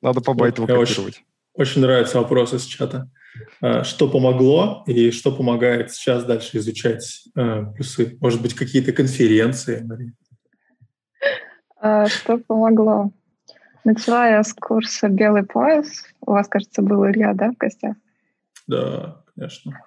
[0.00, 0.98] Надо по байту вот, копировать.
[0.98, 3.10] Очень, очень нравится вопрос из чата.
[3.60, 8.16] А, что помогло и что помогает сейчас дальше изучать э, плюсы?
[8.20, 10.14] Может быть, какие-то конференции, Мария?
[11.80, 13.10] А, что помогло?
[13.84, 16.04] Начала я с курса «Белый пояс».
[16.20, 17.96] У вас, кажется, был Илья, да, в гостях?
[18.66, 19.80] Да, конечно.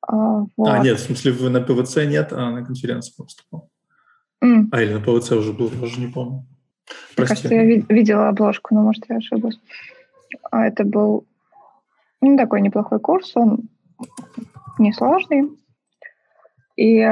[0.00, 0.68] А, вот.
[0.68, 3.70] а нет, в смысле, вы на ПВЦ нет, а на конференции выступал.
[4.42, 4.68] Mm.
[4.72, 6.46] А, или на ПВЦ уже был, я уже не помню.
[7.14, 7.18] Прости.
[7.18, 9.58] Мне кажется, я видела обложку, но, может, я ошиблась.
[10.50, 11.26] А это был
[12.22, 13.68] ну, такой неплохой курс, он
[14.78, 15.50] несложный.
[16.76, 17.06] И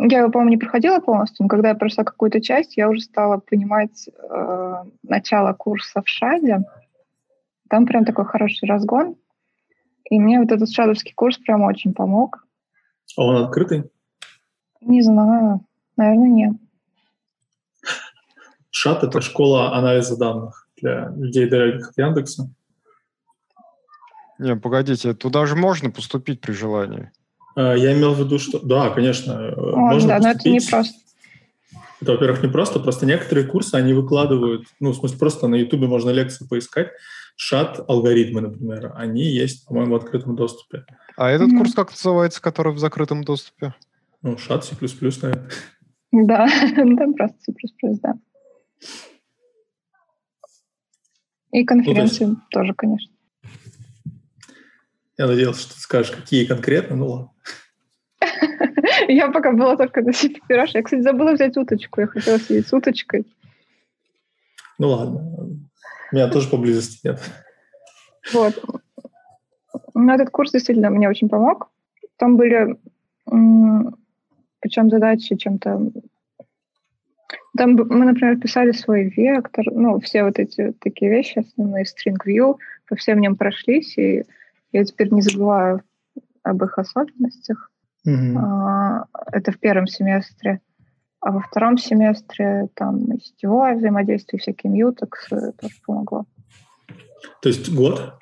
[0.00, 3.38] я его, по-моему, не проходила полностью, но когда я прошла какую-то часть, я уже стала
[3.38, 6.64] понимать э, начало курса в ШАДе.
[7.68, 9.16] Там прям такой хороший разгон.
[10.04, 12.46] И мне вот этот шадовский курс прям очень помог.
[13.16, 13.90] А он открытый?
[14.80, 15.64] Не знаю.
[15.96, 16.52] Наверное, нет.
[18.70, 22.50] ШАД— это школа анализа данных для людей, далеких от Яндекса.
[24.38, 27.10] Не, погодите, туда же можно поступить при желании.
[27.56, 28.60] А, я имел в виду, что...
[28.60, 30.44] Да, конечно, э, О, можно да, поступить.
[30.44, 30.94] но это не просто.
[32.00, 35.86] Это, во-первых, не просто, просто некоторые курсы они выкладывают, ну, в смысле, просто на Ютубе
[35.86, 36.88] можно лекции поискать,
[37.36, 40.84] шат алгоритмы, например, они есть, по-моему, в открытом доступе.
[41.16, 41.58] А этот mm-hmm.
[41.58, 43.74] курс как называется, который в закрытом доступе?
[44.22, 45.50] Ну, шат C++, наверное.
[46.12, 47.52] Да, там просто C++,
[48.02, 48.14] да.
[51.52, 52.48] И конференции ну, есть...
[52.50, 53.12] тоже, конечно.
[55.20, 57.30] Я надеялся, что ты скажешь, какие конкретно, ну ладно.
[59.08, 60.12] Я пока была только на
[60.48, 60.70] пираж.
[60.72, 62.00] Я, кстати, забыла взять уточку.
[62.00, 63.26] Я хотела сидеть с уточкой.
[64.78, 65.20] Ну ладно.
[66.10, 67.20] У меня тоже поблизости нет.
[68.32, 68.64] Вот.
[69.92, 71.68] Но этот курс действительно мне очень помог.
[72.16, 72.78] Там были,
[74.60, 75.82] причем задачи чем-то...
[77.58, 82.56] Там мы, например, писали свой вектор, ну, все вот эти такие вещи, основные string view,
[82.88, 84.24] по всем ним прошлись, и
[84.72, 85.82] я теперь не забываю
[86.42, 87.70] об их особенностях.
[88.06, 89.04] Mm-hmm.
[89.32, 90.60] Это в первом семестре.
[91.20, 96.24] А во втором семестре там и сетевое взаимодействие, всякие мьютексы тоже помогло.
[97.42, 98.14] То есть год?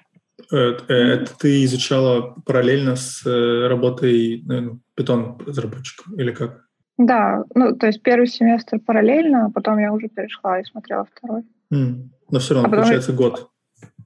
[0.53, 6.65] Э, э, это ты изучала параллельно с э, работой ну, питон-разработчиком или как?
[6.97, 11.43] Да, ну, то есть первый семестр параллельно, а потом я уже перешла и смотрела второй.
[11.73, 12.09] Mm.
[12.31, 13.51] Но все равно, а получается, потом, год.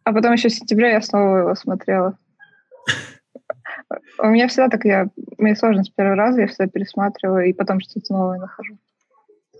[0.05, 2.19] А потом еще в сентябре я снова его смотрела.
[4.19, 7.81] У меня всегда так, я, мне сложно с первого раза, я всегда пересматриваю и потом
[7.81, 8.79] что-то новое нахожу.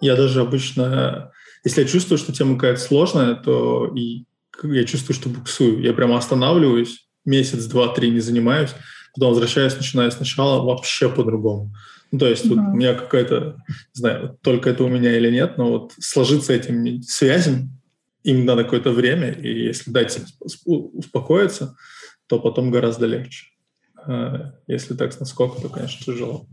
[0.01, 1.33] Я даже обычно,
[1.65, 4.25] если я чувствую, что тема какая-то сложная, то и
[4.63, 5.81] я чувствую, что буксую.
[5.81, 8.75] Я прямо останавливаюсь, месяц, два, три не занимаюсь,
[9.15, 11.73] потом возвращаюсь, начинаю сначала вообще по-другому.
[12.11, 12.49] Ну, то есть mm-hmm.
[12.49, 16.53] вот у меня какая-то, не знаю, только это у меня или нет, но вот сложиться
[16.53, 17.71] этим связям,
[18.23, 20.21] им надо какое-то время, и если дать
[20.65, 21.75] успокоиться,
[22.33, 23.49] то потом гораздо легче.
[24.07, 26.47] А, если так с наскока, то, конечно, тяжело.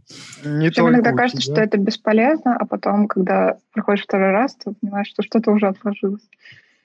[0.44, 5.08] Не Причем иногда кажется, что это бесполезно, а потом, когда проходишь второй раз, ты понимаешь,
[5.08, 6.28] что что-то уже отложилось.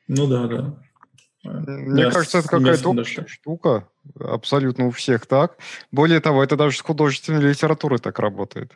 [0.06, 0.74] Ну да, да.
[1.42, 3.88] Мне Я кажется, это какая-то общая штука.
[4.20, 5.56] Абсолютно у всех так.
[5.90, 8.70] Более того, это даже с художественной литературой так работает.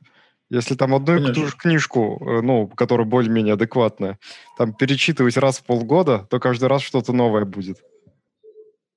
[0.50, 4.18] Если там одну и ту же книжку, э, ну, которая более-менее адекватная,
[4.56, 7.78] там перечитывать раз в полгода, то каждый раз что-то новое будет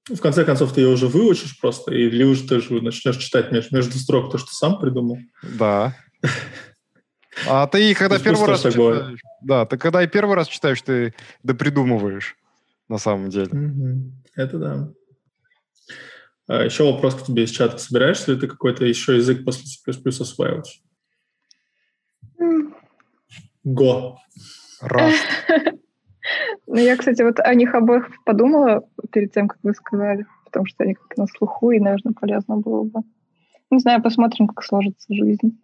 [0.09, 3.75] в конце концов, ты ее уже выучишь просто, или уже ты же начнешь читать между,
[3.75, 5.19] между строк то, что сам придумал.
[5.43, 5.95] Да.
[7.47, 11.53] А ты когда первый раз читаешь, да, ты когда и первый раз читаешь, ты да
[11.53, 12.35] придумываешь
[12.89, 13.51] на самом деле.
[14.35, 14.91] Это да.
[16.47, 17.77] А еще вопрос к тебе из чата.
[17.77, 20.81] Собираешься ли ты какой-то еще язык после C++ осваивать?
[23.63, 24.17] Го.
[24.81, 25.13] Раз.
[26.67, 30.83] Ну, я, кстати, вот о них обоих подумала перед тем, как вы сказали, потому что
[30.83, 33.01] они как на слуху, и, наверное, полезно было бы.
[33.69, 35.59] Не знаю, посмотрим, как сложится жизнь.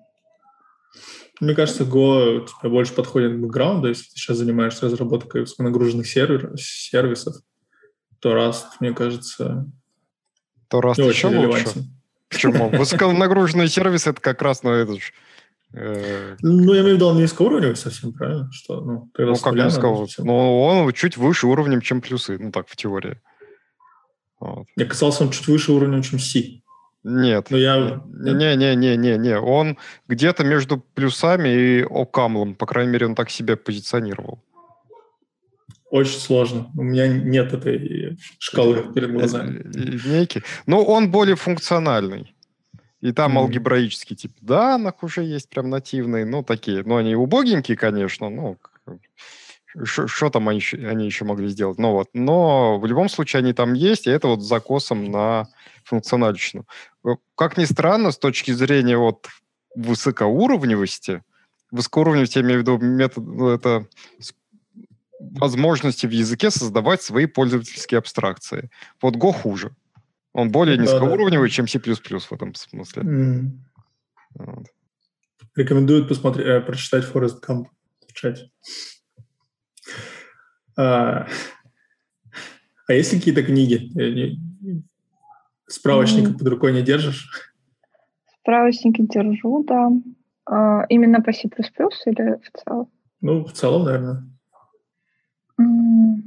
[1.39, 6.51] Мне кажется, Go тебе больше подходит к бэкграунду, если ты сейчас занимаешься разработкой нагруженных сервер,
[6.58, 7.36] сервисов,
[8.19, 9.69] то Rust, мне кажется,
[10.67, 11.70] то Rust не еще очень лучше.
[12.30, 12.70] Почему?
[12.70, 15.26] Высоконагруженный сервис— это как раз, ну, это же Э,
[15.72, 18.49] ну, я имею в виду, он низкоуровневый совсем, правильно?
[18.51, 20.07] Что, ну, ну как низкого?
[20.20, 23.20] Ну, он чуть выше уровнем, чем плюсы, ну так, в теории.
[24.39, 24.68] Вот.
[24.76, 26.61] Мне казалось, он чуть выше уровнем, чем C.
[27.03, 27.47] Нет.
[27.49, 28.01] Но я...
[28.05, 29.39] Не-не-не-не-не.
[29.39, 32.55] Он где-то между плюсами и Окамлом.
[32.55, 34.43] По крайней мере, он так себя позиционировал.
[35.89, 36.70] Очень сложно.
[36.76, 39.63] У меня нет этой шкалы перед глазами.
[39.74, 40.43] Линейки.
[40.65, 42.36] Но он более функциональный.
[43.02, 43.41] И там mm.
[43.41, 46.84] алгебраический тип данных уже есть прям нативные, ну, такие.
[46.84, 48.58] Ну, они убогенькие, конечно, ну,
[49.84, 51.78] что там они, они еще могли сделать?
[51.78, 52.10] Ну, вот.
[52.14, 55.48] Но в любом случае они там есть, и это вот с закосом на
[55.84, 56.66] функциональщину.
[57.06, 59.28] Э, как ни странно, с точки зрения вот
[59.76, 61.24] высокоуровневости,
[61.72, 63.88] высокоуровневости, я имею в виду метод, ну, это
[65.20, 68.70] возможности в языке создавать свои пользовательские абстракции.
[69.02, 69.76] Вот Go хуже.
[70.38, 71.54] Он более да, низкоуровневый, да.
[71.54, 73.02] чем C++ в этом смысле.
[73.02, 73.50] Mm.
[74.36, 74.68] Вот.
[75.56, 77.66] Рекомендуют посмотреть, э, прочитать Forest Camp
[78.08, 78.52] в чате.
[80.78, 81.28] А,
[82.88, 83.90] а есть ли какие-то книги?
[85.66, 86.38] Справочника mm.
[86.38, 87.52] под рукой не держишь?
[88.42, 89.90] Справочники держу, да.
[90.46, 92.92] А, именно по C++ или в целом?
[93.22, 94.24] Ну, в целом, наверное.
[95.60, 96.22] Mm.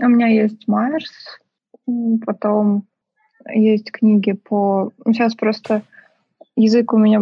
[0.00, 1.12] У меня есть Майерс,
[2.24, 2.84] Потом
[3.48, 4.92] есть книги по...
[5.06, 5.82] Сейчас ну, просто
[6.56, 7.20] язык у меня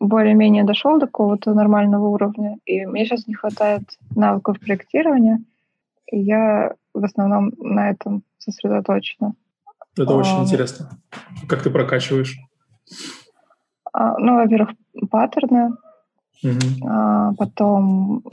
[0.00, 3.82] более-менее дошел до какого-то нормального уровня, и мне сейчас не хватает
[4.14, 5.42] навыков проектирования,
[6.06, 9.34] и я в основном на этом сосредоточена.
[9.96, 10.90] Это а, очень интересно.
[11.48, 12.36] Как ты прокачиваешь?
[13.92, 14.70] А, ну, во-первых,
[15.10, 15.74] паттерны.
[16.42, 16.88] Угу.
[16.88, 18.24] А, потом,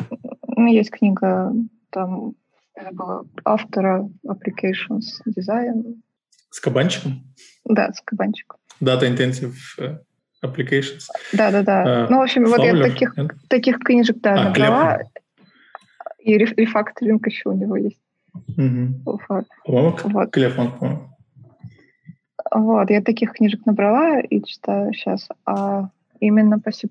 [0.48, 1.54] ну, есть книга
[1.92, 2.34] там
[2.80, 6.02] это было автора applications design.
[6.50, 7.24] С кабанчиком?
[7.66, 8.60] Да, с кабанчиком.
[8.82, 9.98] Data Intensive э,
[10.44, 11.08] Applications.
[11.34, 12.06] Да, да, да.
[12.06, 13.16] А, ну, в общем, Fowler, вот я таких,
[13.50, 14.96] таких книжек, да, а, набрала.
[14.96, 15.12] Клепман.
[16.20, 18.02] И рефакторинг еще у него есть.
[18.34, 19.04] Угу.
[19.66, 20.32] По-моему, вот.
[20.32, 21.10] Клепман, по-моему.
[22.52, 25.28] Вот, я таких книжек набрала и читаю сейчас.
[25.46, 26.88] А именно по C++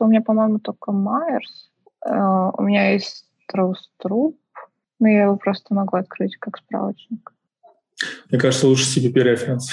[0.00, 1.70] у меня, по-моему, только Майерс.
[2.06, 4.38] Uh, у меня есть Троуструп,
[4.98, 7.32] но я его просто могу открыть как справочник.
[8.30, 9.70] Мне кажется, лучше CPP референс.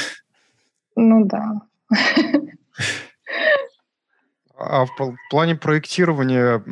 [0.95, 1.61] Ну да.
[4.55, 6.63] А в плане проектирования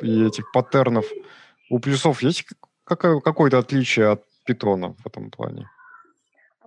[0.00, 1.04] и этих паттернов
[1.68, 2.46] у плюсов есть
[2.84, 5.68] какое-то отличие от питона в этом плане?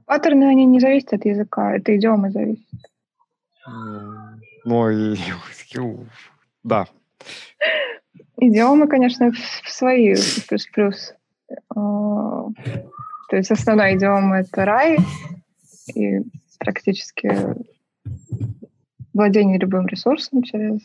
[0.05, 2.65] Паттерны, они не зависят от языка, это идиомы зависят.
[4.65, 5.15] Ну и...
[6.63, 6.87] Да.
[8.37, 9.31] Идиомы, конечно,
[9.65, 10.15] свои
[10.47, 11.13] плюс-плюс.
[11.75, 12.45] А,
[13.29, 14.97] то есть основной идиома— это рай,
[15.93, 16.21] и
[16.59, 17.31] практически
[19.13, 20.81] владение любым ресурсом через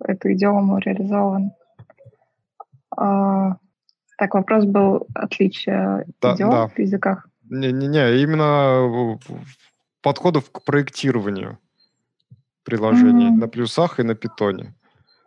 [0.00, 1.52] эту идиому реализован.
[2.96, 3.56] А,
[4.18, 6.68] так, вопрос был отличие да, идиом да.
[6.68, 7.28] в языках.
[7.50, 9.18] Не-не-не, именно
[10.02, 11.58] подходов к проектированию
[12.62, 13.40] приложений mm-hmm.
[13.40, 14.74] на плюсах и на питоне.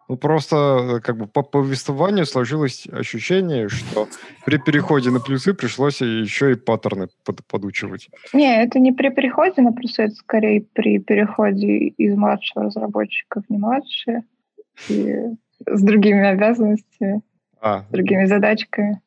[0.10, 4.08] Ну, просто э, как бы по повествованию сложилось ощущение, что
[4.44, 8.10] при переходе на плюсы пришлось еще и паттерны под, подучивать.
[8.34, 13.52] Не, это не при переходе на плюсы, это скорее при переходе из младшего разработчика в
[13.52, 14.24] не младшие,
[14.90, 15.16] и
[15.68, 17.22] с другими обязанностями,
[17.62, 17.84] а.
[17.84, 19.02] с другими задачками.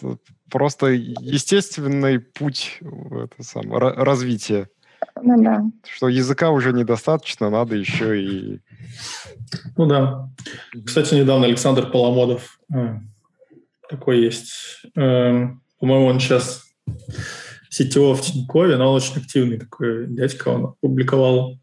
[0.00, 4.70] Тут просто естественный путь это самое, развития.
[5.22, 5.64] Ну да.
[5.88, 8.60] Что языка уже недостаточно, надо еще и...
[9.76, 10.28] Ну да.
[10.84, 12.98] Кстати, недавно Александр Поломодов э,
[13.88, 14.52] такой есть.
[14.96, 15.48] Э,
[15.78, 16.64] по-моему, он сейчас
[17.68, 20.48] сетево в Тинькове, но он очень активный такой дядька.
[20.48, 21.58] Он публиковал,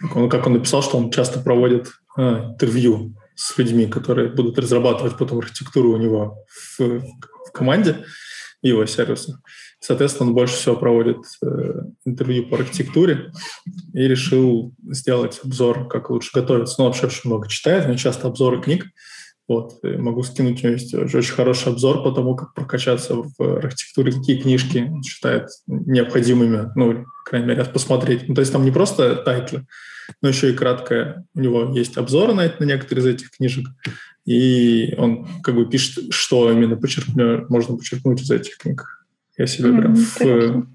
[0.00, 4.58] как он, как он написал, что он часто проводит э, интервью с людьми, которые будут
[4.58, 6.38] разрабатывать потом архитектуру у него
[6.78, 8.04] в, в команде
[8.62, 9.40] его сервиса.
[9.82, 13.32] Соответственно, он больше всего проводит э, интервью по архитектуре
[13.92, 16.76] и решил сделать обзор, как лучше готовиться.
[16.78, 18.86] Ну, вообще очень много читает, но часто обзоры книг.
[19.48, 24.12] Вот, могу скинуть, у него есть очень хороший обзор по тому, как прокачаться в архитектуре,
[24.12, 28.28] какие книжки он считает необходимыми, ну, по крайней мере, посмотреть.
[28.28, 29.66] Ну, то есть там не просто тайтлы,
[30.22, 31.26] но еще и краткое.
[31.34, 33.66] У него есть обзоры на, на некоторые из этих книжек,
[34.24, 39.01] и он как бы пишет, что именно подчеркну, можно подчеркнуть из этих книг.
[39.38, 40.66] Я себе mm-hmm, прям в...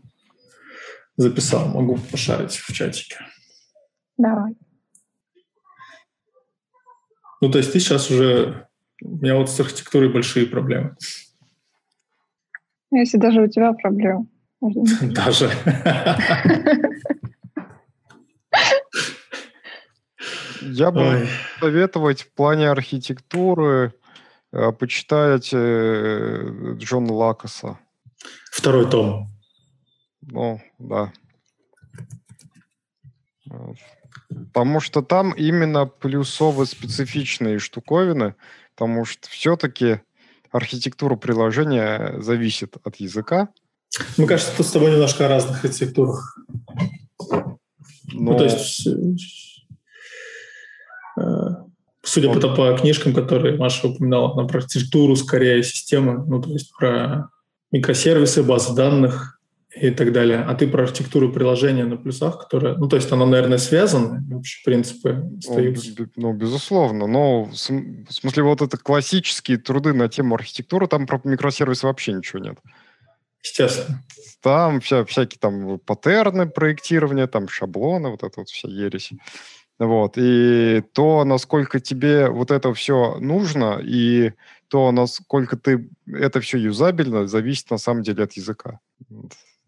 [1.15, 3.17] записал, могу пошарить в чатике.
[4.17, 4.55] Давай.
[7.41, 8.67] Ну, то есть ты сейчас уже...
[9.03, 10.95] У меня вот с архитектурой большие проблемы.
[12.91, 14.27] Если даже у тебя проблемы.
[15.01, 15.51] Даже.
[20.61, 21.27] Я бы
[21.59, 23.93] советовать в плане архитектуры
[24.51, 27.77] э, почитать э, Джона Лакоса.
[28.57, 29.29] Второй том.
[30.21, 31.13] Ну, да.
[34.51, 38.33] Потому что там именно плюсово-специфичные штуковины,
[38.75, 40.01] потому что все-таки
[40.51, 43.49] архитектура приложения зависит от языка.
[44.17, 46.39] Мне кажется, тут с тобой немножко о разных архитектурах.
[47.19, 48.31] Но...
[48.31, 48.87] Ну, то есть,
[51.19, 51.47] э,
[52.01, 56.73] судя по, по книжкам, которые Маша упоминала, на про архитектуру скорее системы, ну, то есть
[56.75, 57.29] про
[57.71, 59.37] микросервисы, базы данных,
[59.81, 60.41] и так далее.
[60.41, 64.63] А ты про архитектуру приложения на плюсах, которая, ну, то есть оно, наверное, связано, вообще
[64.65, 65.91] принципы остаются.
[65.97, 67.07] Ну, ну, безусловно.
[67.07, 72.39] Но в смысле вот это классические труды на тему архитектуры, там про микросервисы вообще ничего
[72.39, 72.57] нет.
[73.43, 74.03] Естественно.
[74.41, 79.11] Там вся, всякие там паттерны проектирования, там шаблоны, вот это вот вся ересь.
[79.79, 80.13] Вот.
[80.17, 84.33] И то, насколько тебе вот это все нужно, и
[84.67, 88.79] то, насколько ты это все юзабельно, зависит на самом деле от языка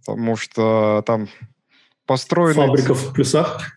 [0.06, 1.28] потому что там
[2.06, 2.54] построены...
[2.54, 3.76] Фабрика в плюсах?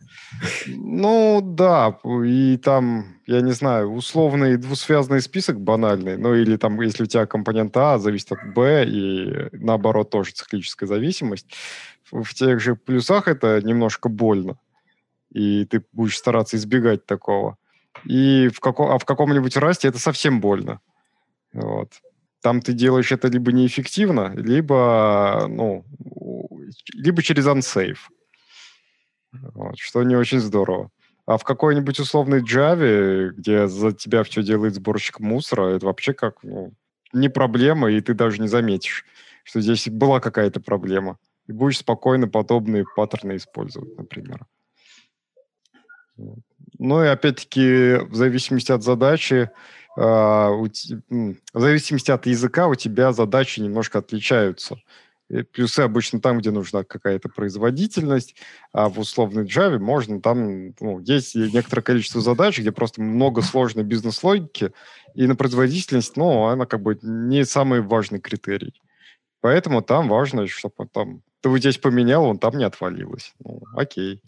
[0.67, 7.03] Ну, да, и там, я не знаю, условный двусвязанный список банальный, ну или там, если
[7.03, 11.47] у тебя компонент А зависит от Б, и наоборот тоже циклическая зависимость,
[12.11, 14.57] в тех же плюсах это немножко больно,
[15.31, 17.59] и ты будешь стараться избегать такого.
[18.05, 20.81] И в каком, а в каком-нибудь расте это совсем больно.
[21.53, 21.93] Вот.
[22.41, 25.85] Там ты делаешь это либо неэффективно, либо, ну,
[26.93, 27.99] либо через unsafe.
[29.33, 30.91] Вот, что не очень здорово.
[31.25, 36.43] А в какой-нибудь условной Java, где за тебя все делает сборщик мусора, это вообще как
[36.43, 36.73] ну,
[37.13, 39.05] не проблема, и ты даже не заметишь,
[39.45, 41.19] что здесь была какая-то проблема.
[41.47, 44.47] И будешь спокойно подобные паттерны использовать, например.
[46.79, 49.51] Ну и опять-таки, в зависимости от задачи,
[49.95, 50.71] в
[51.53, 54.77] зависимости от языка у тебя задачи немножко отличаются.
[55.29, 58.37] И плюсы обычно там, где нужна какая-то производительность,
[58.73, 63.85] а в условной Java можно там, ну, есть некоторое количество задач, где просто много сложной
[63.85, 64.73] бизнес-логики,
[65.15, 68.75] и на производительность, ну, она как бы не самый важный критерий.
[69.41, 73.35] Поэтому там важно, чтобы там ты вот здесь поменял, он там не отвалилось.
[73.43, 74.21] Ну, окей.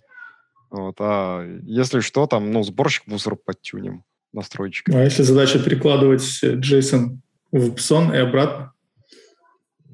[0.70, 4.04] Вот, а если что, там, ну, сборщик мусора подтюнем
[4.34, 4.98] настройчиками.
[4.98, 7.18] А если задача перекладывать JSON
[7.52, 8.72] в Python и обратно?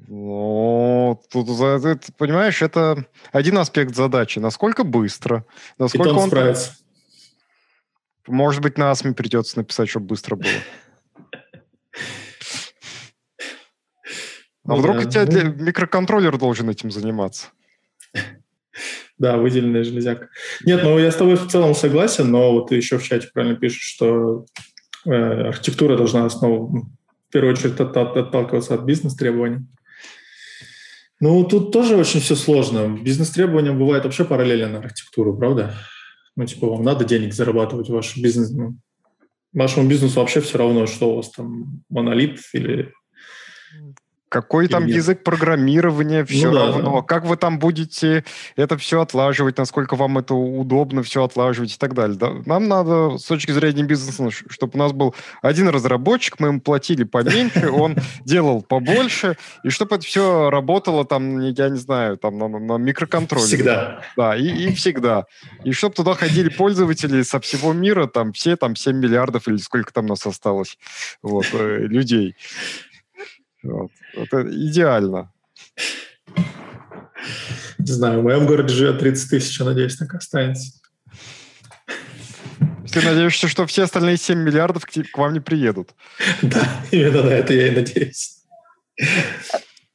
[0.07, 4.39] Ну, тут, ты, понимаешь, это один аспект задачи.
[4.39, 5.45] Насколько быстро,
[5.77, 6.27] насколько Python он...
[6.27, 6.73] справится.
[8.27, 10.49] Может быть, на ASME придется написать, чтобы быстро было.
[14.63, 15.53] А вдруг у тебя ну.
[15.55, 17.47] микроконтроллер должен этим заниматься?
[19.21, 20.29] Да, выделенная железяка.
[20.65, 23.55] Нет, ну я с тобой в целом согласен, но вот ты еще в чате правильно
[23.55, 24.47] пишешь, что
[25.05, 26.89] э, архитектура должна основу,
[27.29, 29.67] в первую очередь от, от, отталкиваться от бизнес-требований.
[31.19, 32.97] Ну, тут тоже очень все сложно.
[32.99, 35.75] Бизнес-требования бывают вообще параллельно на архитектуру, правда?
[36.35, 38.75] Ну, типа, вам надо денег зарабатывать, ваш бизнес, ну,
[39.53, 42.91] вашему бизнесу вообще все равно, что у вас там монолит или
[44.31, 44.95] какой там нет.
[44.95, 46.95] язык программирования, все ну, равно.
[46.95, 47.01] Да.
[47.01, 48.23] Как вы там будете
[48.55, 52.17] это все отлаживать, насколько вам это удобно все отлаживать и так далее.
[52.17, 52.31] Да?
[52.45, 57.03] Нам надо с точки зрения бизнеса, чтобы у нас был один разработчик, мы ему платили
[57.03, 62.47] поменьше, он делал побольше, и чтобы это все работало там, я не знаю, там на,
[62.47, 63.45] на микроконтроле.
[63.45, 64.01] Всегда.
[64.15, 65.25] Да, и, и всегда.
[65.65, 69.91] И чтобы туда ходили пользователи со всего мира, там все там 7 миллиардов или сколько
[69.91, 70.77] там нас осталось
[71.21, 72.37] вот, э, людей.
[73.63, 73.91] Вот.
[74.13, 75.31] Это идеально.
[77.77, 80.79] Не знаю, в моем городе живет 30 тысяч, я надеюсь, так останется.
[82.91, 85.95] Ты надеешься, что все остальные 7 миллиардов к, к вам не приедут?
[86.41, 88.43] Да, именно на это я и надеюсь.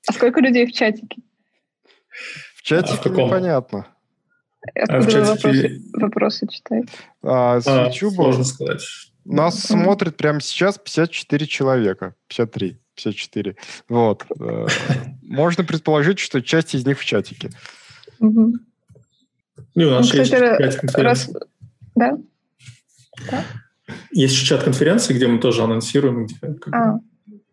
[0.08, 1.22] А сколько людей в чатике?
[2.56, 3.86] В чатике а в непонятно.
[4.74, 5.28] Откуда а в чатике...
[5.32, 6.84] вопросы, вопросы читать?
[7.22, 8.82] А, с а, YouTube сложно сказать.
[9.24, 12.14] Нас смотрит прямо сейчас 54 человека.
[12.28, 12.78] 53.
[12.96, 13.56] 54.
[13.88, 14.24] Вот.
[14.40, 14.66] Э,
[15.22, 17.50] можно предположить, что часть из них в чатике.
[18.18, 18.54] Угу.
[19.74, 21.30] Ну, у нас ну, есть кстати, раз...
[21.94, 22.18] Да?
[23.30, 23.44] да?
[24.10, 27.00] Есть чат конференции, где мы тоже анонсируем, где как а.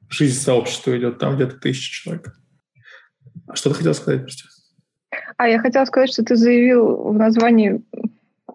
[0.10, 2.36] жизнь сообщества идет, там где-то тысяча человек.
[3.48, 4.44] А что ты хотел сказать, прости?
[5.38, 7.84] А, я хотела сказать, что ты заявил в названии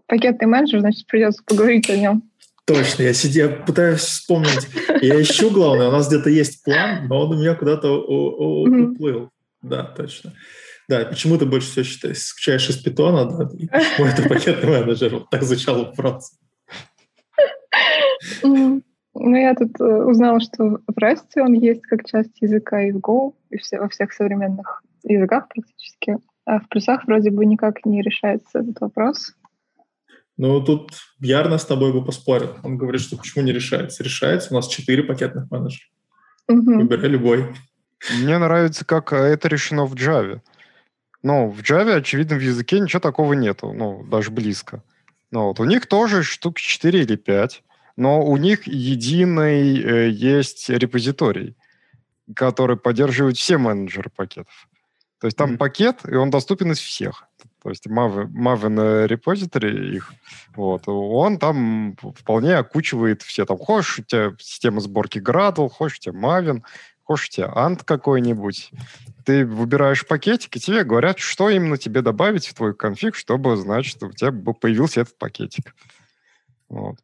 [0.06, 2.27] пакетный менеджер, значит, придется поговорить о нем.
[2.68, 4.68] Точно, я сидел, пытаюсь вспомнить.
[5.00, 9.30] Я ищу, главное, у нас где-то есть план, но он у меня куда-то уплыл.
[9.62, 10.34] Да, точно.
[10.86, 13.48] Да, почему ты больше всего считаешь, скучаешь из питона, да,
[13.98, 16.32] мой это пакетный менеджер, вот так звучал вопрос.
[18.42, 18.82] Ну,
[19.14, 23.34] я тут э, узнала, что в Расте он есть как часть языка и в Go,
[23.50, 26.18] и все, во всех современных языках практически.
[26.44, 29.34] А в плюсах вроде бы никак не решается этот вопрос.
[30.38, 32.54] Ну, тут Бьярна с тобой бы поспорил.
[32.62, 34.04] Он говорит, что почему не решается.
[34.04, 34.52] Решается.
[34.52, 35.84] У нас четыре пакетных менеджера.
[36.48, 36.78] Угу.
[36.78, 37.54] Выбирай любой.
[38.20, 40.40] Мне нравится, как это решено в Java.
[41.24, 44.84] Ну, в Java, очевидно, в языке ничего такого нету, ну, даже близко.
[45.32, 47.64] Ну, вот у них тоже штук 4 или 5,
[47.96, 51.56] но у них единый э, есть репозиторий,
[52.36, 54.68] который поддерживает все менеджеры пакетов.
[55.20, 55.58] То есть там mm-hmm.
[55.58, 57.24] пакет, и он доступен из всех.
[57.62, 60.12] То есть Maven, Maven репозиторий их,
[60.54, 63.44] вот, он там вполне окучивает все.
[63.44, 66.62] Там хочешь, у тебя система сборки Gradle, хочешь, у тебя Maven,
[67.02, 68.70] хочешь, у тебя Ant какой-нибудь.
[69.24, 74.02] Ты выбираешь пакетик, и тебе говорят, что именно тебе добавить в твой конфиг, чтобы, значит,
[74.02, 75.74] у тебя появился этот пакетик.
[76.68, 76.96] Вот.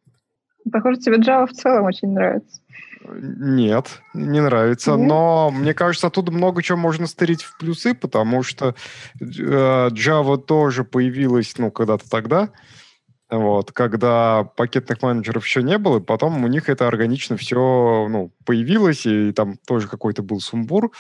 [0.72, 2.60] Похоже, тебе Java в целом очень нравится.
[3.06, 4.92] Нет, не нравится.
[4.92, 5.08] Нет?
[5.08, 8.74] Но мне кажется, оттуда много чего можно стырить в плюсы, потому что
[9.20, 12.50] э, Java тоже появилась, ну, когда-то тогда,
[13.30, 18.32] вот, когда пакетных менеджеров еще не было, и потом у них это органично все ну,
[18.44, 20.90] появилось, и там тоже какой-то был сумбур.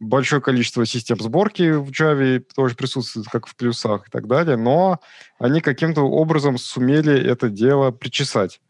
[0.00, 5.00] Большое количество систем сборки в Java тоже присутствует, как в плюсах и так далее, но
[5.38, 8.60] они каким-то образом сумели это дело причесать.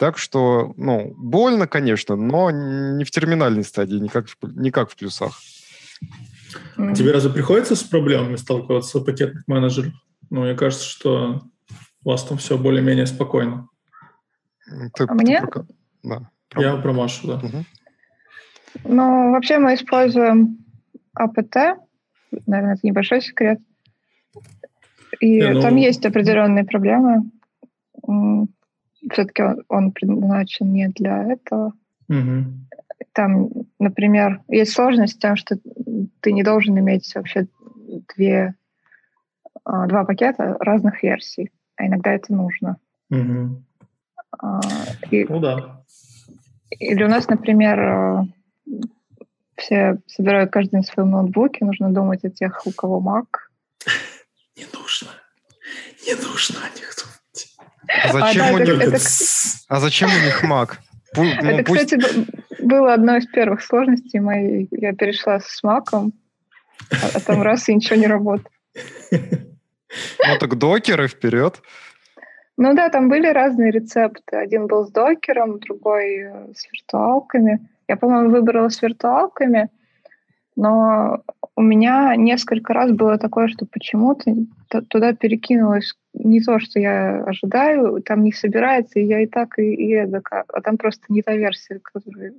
[0.00, 4.90] Так что, ну, больно, конечно, но не в терминальной стадии, не как в, не как
[4.90, 5.38] в плюсах.
[6.78, 9.92] А тебе разве приходится с проблемами сталкиваться пакетных менеджеров?
[10.30, 11.42] Ну, мне кажется, что
[12.02, 13.68] у вас там все более-менее спокойно.
[14.94, 15.42] Ты, а мне?
[15.42, 15.66] Про...
[16.02, 16.30] Да.
[16.48, 16.62] Про...
[16.62, 17.34] Я про Машу, да.
[17.34, 17.64] Угу.
[18.84, 20.64] Ну, вообще мы используем
[21.12, 21.78] АПТ,
[22.46, 23.58] наверное, это небольшой секрет.
[25.20, 25.60] И Не, ну...
[25.60, 27.30] там есть определенные проблемы
[29.10, 31.72] все-таки он, он предназначен не для этого.
[32.08, 32.44] Угу.
[33.12, 33.48] Там,
[33.78, 35.58] например, есть сложность в том, что
[36.20, 37.46] ты не должен иметь вообще
[38.14, 38.54] две,
[39.64, 42.76] а, два пакета разных версий, а иногда это нужно.
[43.10, 43.62] Угу.
[45.10, 45.84] И, ну да.
[46.78, 48.26] Или у нас, например, а,
[49.56, 53.26] все собирают каждый на своем ноутбуке, нужно думать о тех, у кого Mac.
[54.56, 55.08] Не нужно.
[56.06, 57.09] Не нужно о них а
[58.12, 58.80] зачем, а, у, них...
[58.80, 58.98] это...
[59.68, 60.78] а зачем у них Mac?
[61.16, 61.86] Ну, это, пусть...
[61.86, 62.26] кстати,
[62.60, 64.68] было одной из первых сложностей моей.
[64.70, 66.12] Я перешла с маком,
[66.92, 68.48] а, а там раз и ничего не работает.
[70.24, 71.60] Ну так докеры вперед.
[72.56, 74.36] Ну да, там были разные рецепты.
[74.36, 77.68] Один был с докером, другой э, с виртуалками.
[77.88, 79.68] Я, по-моему, выбрала с виртуалками,
[80.54, 81.24] но
[81.56, 84.32] у меня несколько раз было такое, что почему-то
[84.88, 89.74] туда перекинулось не то, что я ожидаю, там не собирается, и я и так, и,
[89.74, 92.34] и это, а там просто не та версия, которая...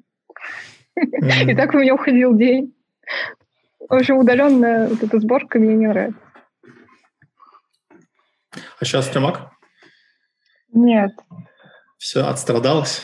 [1.48, 2.76] И так у меня уходил день.
[3.80, 6.20] В общем, удаленная вот эта сборка мне не нравится.
[8.80, 9.38] А сейчас у тебя Mac?
[10.74, 11.12] Нет.
[11.98, 13.04] Все, отстрадалась?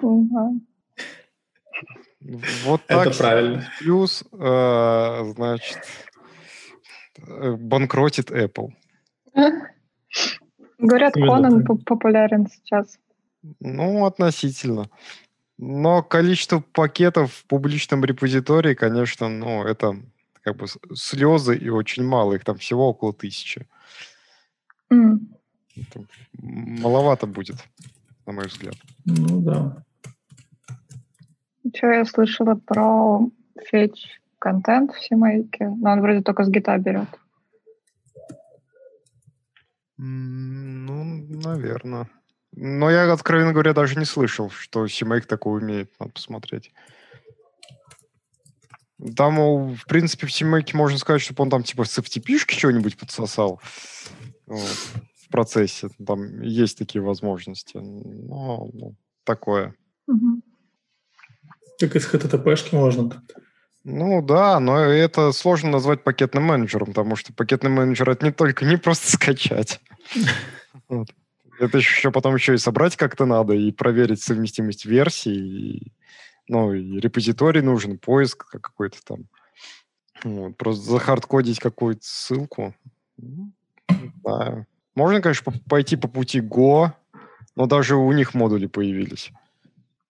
[0.00, 0.60] Угу.
[2.64, 3.06] Вот так.
[3.06, 3.70] Это правильно.
[3.78, 5.78] Плюс, э, значит,
[7.18, 8.70] э, банкротит Apple.
[10.78, 12.98] Говорят, Конан популярен сейчас.
[13.60, 14.88] Ну, относительно.
[15.58, 19.96] Но количество пакетов в публичном репозитории, конечно, ну, это
[20.42, 22.34] как бы слезы и очень мало.
[22.34, 23.66] Их там всего около тысячи.
[24.92, 25.18] Mm.
[26.32, 27.56] маловато будет,
[28.26, 28.74] на мой взгляд.
[29.04, 29.84] Ну да.
[31.74, 33.20] Что я слышала про
[33.70, 37.08] фетч контент в Симейке, но он вроде только с гита берет.
[40.02, 42.08] Ну, наверное.
[42.52, 45.92] Но я, откровенно говоря, даже не слышал, что Симейк такое умеет.
[46.00, 46.72] Надо посмотреть.
[49.14, 53.60] Там, в принципе, в Симейке можно сказать, чтобы он там типа с FTP-шки что-нибудь подсосал
[54.46, 54.60] вот,
[55.16, 55.90] в процессе.
[56.06, 57.76] Там есть такие возможности.
[57.76, 59.74] Но ну, такое.
[60.06, 60.40] Угу.
[61.78, 63.22] Так из HTTP-шки можно
[63.82, 68.66] ну да, но это сложно назвать пакетным менеджером, потому что пакетный менеджер это не только
[68.66, 69.80] не просто скачать.
[71.58, 75.92] Это еще потом еще и собрать как-то надо, и проверить совместимость версий,
[76.48, 79.26] ну, и репозиторий нужен, поиск какой-то там.
[80.24, 82.74] Вот, просто захардкодить какую-то ссылку.
[84.24, 84.66] Да.
[84.94, 86.92] Можно, конечно, пойти по пути Go,
[87.56, 89.30] но даже у них модули появились.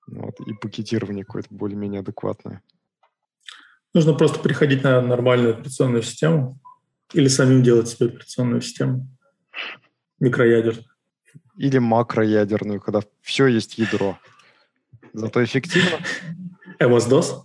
[0.07, 2.62] Вот, и пакетирование какое-то более-менее адекватное.
[3.92, 6.59] Нужно просто переходить на нормальную операционную систему
[7.12, 9.09] или самим делать себе операционную систему
[10.21, 10.85] микроядерную.
[11.57, 14.18] Или макроядерную, когда все есть ядро.
[15.12, 15.99] Зато эффективно.
[16.79, 17.43] MS-DOS?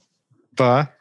[0.52, 0.92] Да.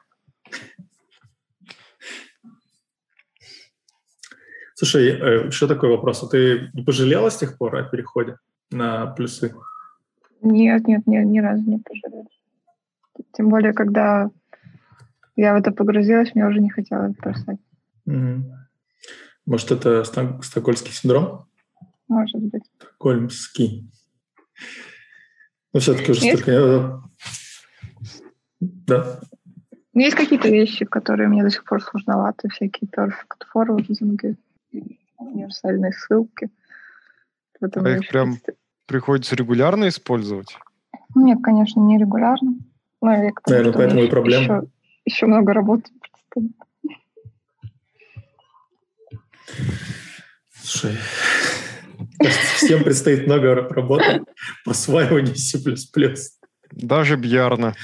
[4.75, 6.23] Слушай, э, еще такой вопрос.
[6.23, 8.39] А ты не пожалела с тех пор о переходе
[8.71, 9.55] на плюсы?
[10.43, 12.27] Нет, нет, ни, ни разу не пожалела.
[13.33, 14.31] Тем более, когда
[15.37, 17.59] я в это погрузилась, мне уже не хотелось бросать.
[19.47, 21.47] Может, это стокгольмский синдром?
[22.09, 22.63] Может быть.
[22.79, 23.91] Стокгольмский.
[25.73, 26.43] Но все-таки уже Есть...
[26.43, 27.03] столько...
[28.61, 29.21] Да.
[29.95, 34.37] Есть какие-то вещи, которые мне до сих пор сложноваты, всякие perfect forwarding,
[35.19, 36.51] универсальные ссылки.
[37.61, 38.47] а их прям есть...
[38.87, 40.57] приходится регулярно использовать?
[41.15, 42.57] Нет, конечно, не регулярно.
[43.01, 44.43] Но я к тому, Наверное, поэтому и проблема.
[44.43, 44.69] Еще,
[45.05, 46.57] еще много работы предстоит.
[50.53, 50.97] Слушай,
[52.57, 54.23] всем предстоит много работы
[54.65, 55.59] по осваиванию C++.
[56.73, 57.75] Даже Бьярна.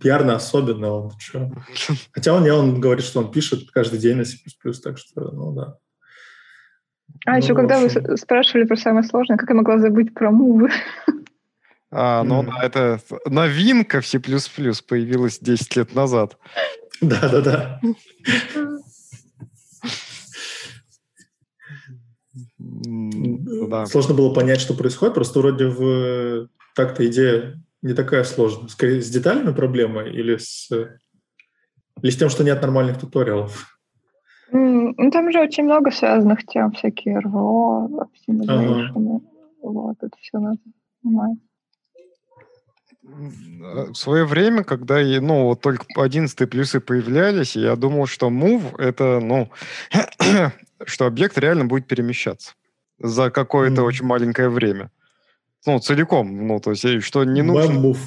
[0.00, 0.90] Бьярна особенно.
[0.90, 1.50] Он, что?
[2.12, 4.36] Хотя он, он говорит, что он пишет каждый день на C++,
[4.82, 5.76] так что, ну да.
[7.26, 8.02] А ну, еще когда общем...
[8.02, 10.70] вы спрашивали про самое сложное, как я могла забыть про мувы?
[11.90, 12.50] А, ну mm.
[12.62, 16.36] это новинка в C++ появилась 10 лет назад.
[17.00, 17.80] Да-да-да.
[22.80, 23.86] Да.
[23.86, 28.68] Сложно было понять, что происходит, просто вроде в так-то идея не такая сложная.
[28.68, 30.70] Скорее, с деталями проблема или с,
[32.02, 33.78] или с тем, что нет нормальных туториалов?
[34.50, 38.08] Ну, там же очень много связанных тем, всякие РВО,
[38.48, 38.92] ага.
[39.60, 40.58] Вот, это все надо
[41.02, 41.38] понимать.
[43.02, 49.20] В свое время, когда ну, вот только 11 плюсы появлялись, я думал, что move— это,
[49.20, 49.50] ну,
[50.84, 52.54] что объект реально будет перемещаться
[52.98, 53.84] за какое-то mm.
[53.84, 54.90] очень маленькое время.
[55.66, 57.72] Ну, целиком, ну, то есть, что не нужно...
[57.72, 57.98] Move.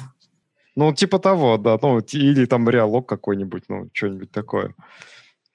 [0.74, 4.74] Ну, типа того, да, ну, или там реалог какой-нибудь, ну, что-нибудь такое.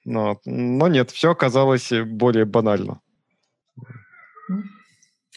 [0.04, 3.00] Но, но нет, все оказалось более банально.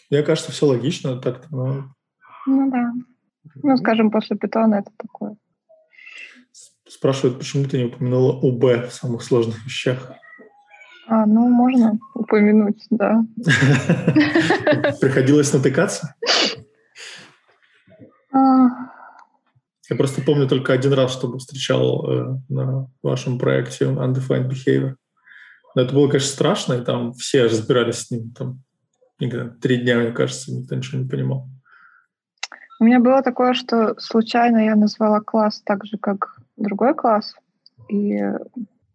[0.08, 1.94] Мне кажется, все логично так-то, но...
[2.46, 2.92] Ну да.
[3.62, 5.36] Ну, скажем, после питона это такое.
[6.86, 10.12] Спрашивают, почему ты не упомянула УБ в самых сложных вещах?
[11.12, 13.22] А, ну, можно упомянуть, да.
[14.98, 16.14] Приходилось натыкаться?
[18.32, 18.68] А.
[19.90, 24.94] Я просто помню только один раз, чтобы встречал э, на вашем проекте Undefined Behavior.
[25.74, 28.30] Но это было, конечно, страшно, и там все разбирались с ним.
[28.30, 28.62] Там
[29.60, 31.46] три дня, мне кажется, никто ничего не понимал.
[32.80, 37.34] У меня было такое, что случайно я назвала класс так же, как другой класс,
[37.90, 38.18] и,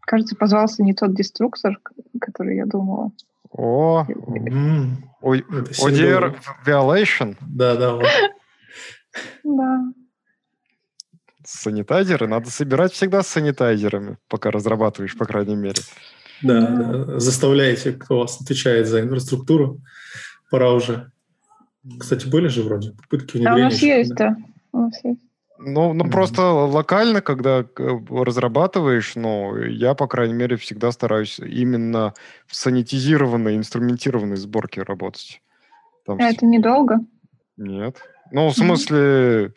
[0.07, 1.79] кажется, позвался не тот деструктор,
[2.19, 3.11] который я думала.
[3.51, 4.05] О,
[5.21, 6.35] ODR
[6.65, 7.35] violation?
[7.41, 7.93] Да, да.
[7.95, 8.05] Вот.
[9.43, 9.93] Да.
[11.43, 15.81] Санитайзеры надо собирать всегда с санитайзерами, пока разрабатываешь, по крайней мере.
[16.43, 17.19] Да, да.
[17.19, 19.79] заставляете, кто вас отвечает за инфраструктуру,
[20.51, 21.11] пора уже
[21.99, 23.63] кстати, были же вроде попытки внедрения.
[23.63, 24.35] А у нас есть, да.
[24.71, 25.21] У нас есть.
[25.59, 26.11] Ну, ну mm-hmm.
[26.11, 27.65] просто локально, когда
[28.09, 32.13] разрабатываешь, ну, я, по крайней мере, всегда стараюсь именно
[32.45, 35.41] в санитизированной, инструментированной сборке работать.
[36.05, 36.99] Там а это недолго?
[37.57, 37.97] Нет.
[38.31, 39.53] Ну, в смысле,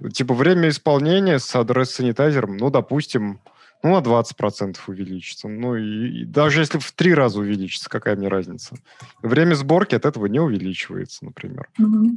[0.00, 0.10] mm-hmm.
[0.10, 3.40] типа, время исполнения с адрес-санитайзером, ну, допустим,
[3.82, 5.48] ну, на 20% увеличится.
[5.48, 8.76] Ну, и, и даже если в три раза увеличится, какая мне разница?
[9.22, 11.68] Время сборки от этого не увеличивается, например.
[11.80, 12.16] Mm-hmm.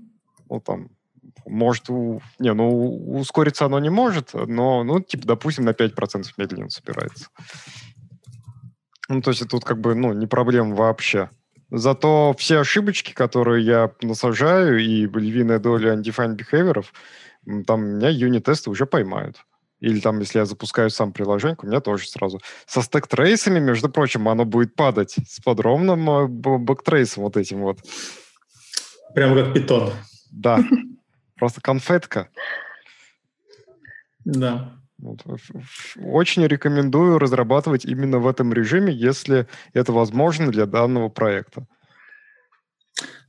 [0.49, 0.89] Ну, там,
[1.45, 2.21] может, у...
[2.39, 7.28] не, ну, ускориться оно не может, но, ну, типа, допустим, на 5% медленнее собирается.
[9.07, 11.30] Ну, то есть тут как бы, ну, не проблема вообще.
[11.71, 16.86] Зато все ошибочки, которые я насажаю, и львиная доля undefined behavior,
[17.65, 19.45] там меня юнит-тесты уже поймают.
[19.82, 22.39] Или там, если я запускаю сам приложение, у меня тоже сразу.
[22.65, 27.80] Со стек-трейсами, между прочим, оно будет падать с подробным э, бэктрейсом вот этим вот.
[29.13, 29.91] Прямо как питон.
[30.32, 30.59] Да.
[31.38, 32.29] Просто конфетка.
[34.23, 34.79] Да.
[34.97, 35.25] Вот.
[35.97, 41.67] Очень рекомендую разрабатывать именно в этом режиме, если это возможно для данного проекта.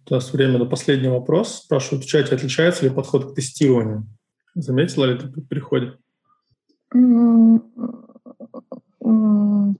[0.08, 1.62] У нас время на последний вопрос.
[1.64, 4.06] Спрашивают в чате, отличается ли подход к тестированию?
[4.54, 5.98] Заметила ли ты при переходе?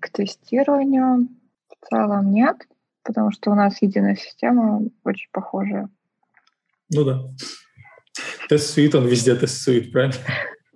[0.01, 1.29] К тестированию
[1.69, 2.57] в целом нет,
[3.05, 5.89] потому что у нас единая система очень похожая.
[6.93, 7.23] Ну да.
[8.49, 10.15] Тест-суит, он везде тест-суит, правильно?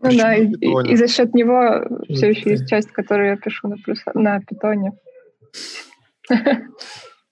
[0.03, 3.77] Ну да, и, и, за счет него все еще есть часть, которую я пишу на,
[3.77, 4.93] плюс, на питоне.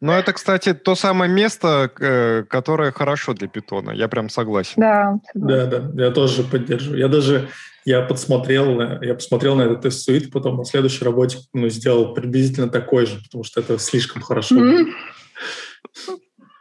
[0.00, 3.90] Ну, это, кстати, то самое место, э, которое хорошо для питона.
[3.90, 4.74] Я прям согласен.
[4.76, 7.00] Да, да, да, я тоже поддерживаю.
[7.00, 7.48] Я даже
[7.84, 13.06] я подсмотрел, я посмотрел на этот тест-суит, потом на следующей работе ну, сделал приблизительно такой
[13.06, 14.56] же, потому что это слишком хорошо.
[14.56, 14.92] Mm-hmm.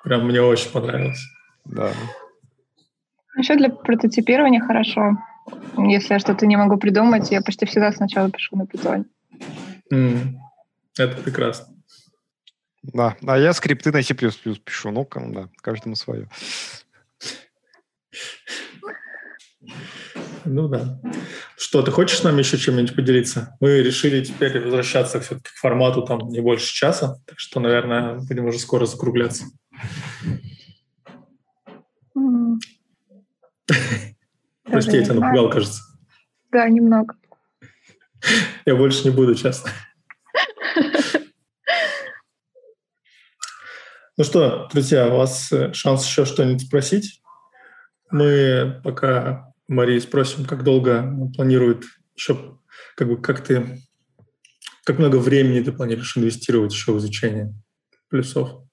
[0.04, 1.20] Прям мне очень понравилось.
[1.66, 1.92] Да.
[3.38, 5.18] Еще для прототипирования хорошо.
[5.78, 9.06] Если я что-то не могу придумать, я почти всегда сначала пишу на питоне.
[9.94, 10.36] Mm.
[10.98, 11.68] Это прекрасно.
[12.84, 14.92] Да, а я скрипты на C++ пишу.
[14.92, 16.28] Ну, да, каждому свое.
[20.46, 21.00] Ну да.
[21.58, 23.58] Что, ты хочешь с нами еще чем-нибудь поделиться?
[23.60, 28.46] Мы решили теперь возвращаться все-таки к формату там не больше часа, так что, наверное, будем
[28.46, 29.46] уже скоро закругляться.
[34.64, 35.82] Прости, я тебя напугал, кажется.
[36.52, 37.16] Да, немного.
[38.66, 39.72] Я больше не буду, честно.
[44.18, 47.22] Ну что, друзья, у вас э, шанс еще что-нибудь спросить?
[48.10, 51.84] Мы пока Марии спросим, как долго планирует
[52.16, 52.58] еще,
[52.96, 53.80] как бы, как ты,
[54.86, 57.54] как много времени ты планируешь инвестировать еще в изучение
[58.10, 58.67] плюсов?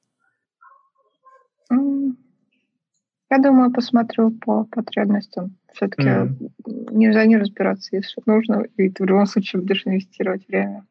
[3.35, 5.57] Я думаю, посмотрю по потребностям.
[5.73, 6.51] Все-таки mm.
[6.93, 10.87] нельзя не разбираться, если нужно, и ты в любом случае будешь инвестировать время.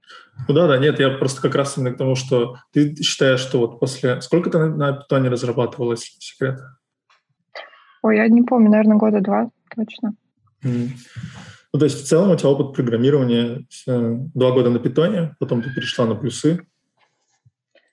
[0.49, 3.59] Ну да, да, нет, я просто как раз именно к тому, что ты считаешь, что
[3.59, 4.19] вот после...
[4.19, 6.59] Сколько ты на, питоне разрабатывалась, секрет?
[8.01, 10.13] Ой, я не помню, наверное, года два точно.
[10.65, 10.89] Mm.
[11.71, 15.61] Ну, то есть в целом у тебя опыт программирования э, два года на питоне, потом
[15.61, 16.67] ты перешла на плюсы,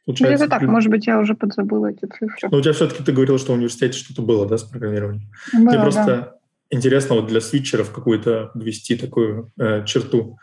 [0.06, 2.48] Получается, Где-то так, может быть, я уже подзабыла эти цифры.
[2.50, 5.30] Но у тебя все-таки ты говорила, что в университете что-то было, да, с программированием?
[5.52, 6.34] Было, Мне просто да.
[6.70, 10.38] интересно вот для свитчеров какую-то ввести такую э, черту.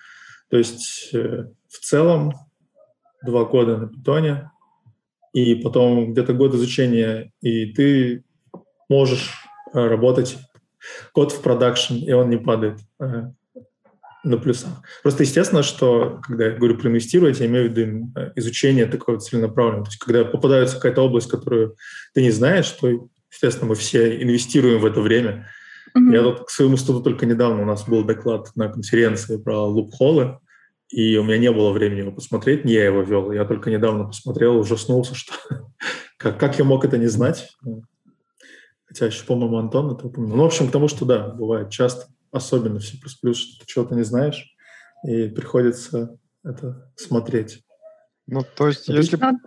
[0.50, 2.34] То есть э, в целом
[3.26, 4.52] два года на питоне,
[5.34, 8.24] и потом где-то год изучения, и ты
[8.90, 9.34] можешь
[9.74, 10.38] э, работать
[11.12, 12.80] код в продакшн, и он не падает.
[13.00, 13.32] Э,
[14.24, 14.70] на плюсах.
[15.04, 19.84] Просто естественно, что когда я говорю про инвестировать, я имею в виду изучение такое целенаправленное.
[19.84, 21.76] То есть когда попадается какая-то область, которую
[22.14, 22.88] ты не знаешь, то,
[23.32, 25.50] естественно, мы все инвестируем в это время.
[25.98, 26.14] Mm-hmm.
[26.14, 30.40] Я тут к своему студу только недавно, у нас был доклад на конференции про лупхолы,
[30.90, 34.06] и у меня не было времени его посмотреть, не я его вел, я только недавно
[34.06, 35.34] посмотрел, ужаснулся, что
[36.18, 37.50] как, как я мог это не знать.
[38.86, 40.38] Хотя еще, по-моему, Антон это упомянул.
[40.38, 43.96] Ну, в общем, к тому, что да, бывает часто особенно в C++, что ты чего-то
[43.96, 44.56] не знаешь,
[45.04, 47.64] и приходится это смотреть.
[48.28, 49.18] Ну, то есть, если...
[49.18, 49.40] Ну,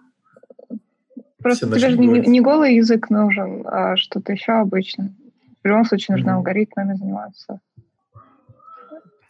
[1.38, 5.14] просто тебе же не, не голый язык нужен, а что-то еще обычно.
[5.62, 6.34] В любом случае нужно mm-hmm.
[6.34, 7.60] алгоритмами заниматься.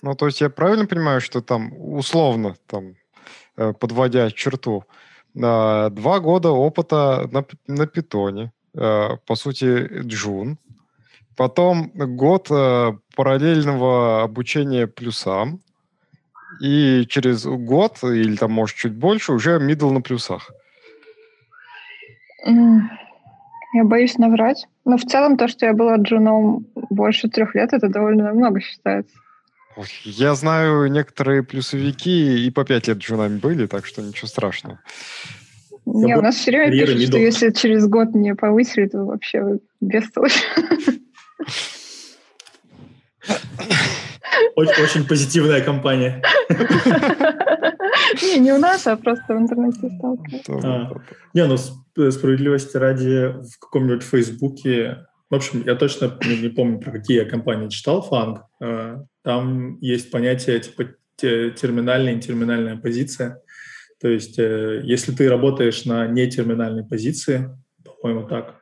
[0.03, 2.95] Ну, то есть я правильно понимаю, что там условно, там,
[3.57, 4.85] э, подводя черту,
[5.35, 10.59] два года опыта на, на питоне, э, по сути, джун,
[11.41, 15.61] Потом год э, параллельного обучения плюсам.
[16.61, 20.51] И через год, или там, может, чуть больше, уже middle на плюсах.
[22.45, 24.67] Я боюсь наврать.
[24.85, 29.17] Но в целом то, что я была джуном больше трех лет, это довольно много считается.
[30.05, 34.79] Я знаю, некоторые плюсовики и по пять лет джунами были, так что ничего страшного.
[35.87, 40.43] Не, у нас все время пишут, что если через год не повысили, то вообще бестолочь.
[44.57, 46.23] Очень, очень позитивная компания.
[48.23, 50.65] Не, не у нас, а просто в интернете сталкиваюсь.
[50.65, 50.91] А,
[51.35, 51.57] не, ну
[52.11, 57.25] справедливости ради в каком-нибудь Фейсбуке в общем, я точно не, не помню, про какие я
[57.25, 58.43] компании читал фанг.
[58.61, 63.41] Э, там есть понятие типа терминальная и терминальная позиция.
[64.01, 67.49] То есть, э, если ты работаешь на нетерминальной позиции,
[67.85, 68.57] по-моему, так,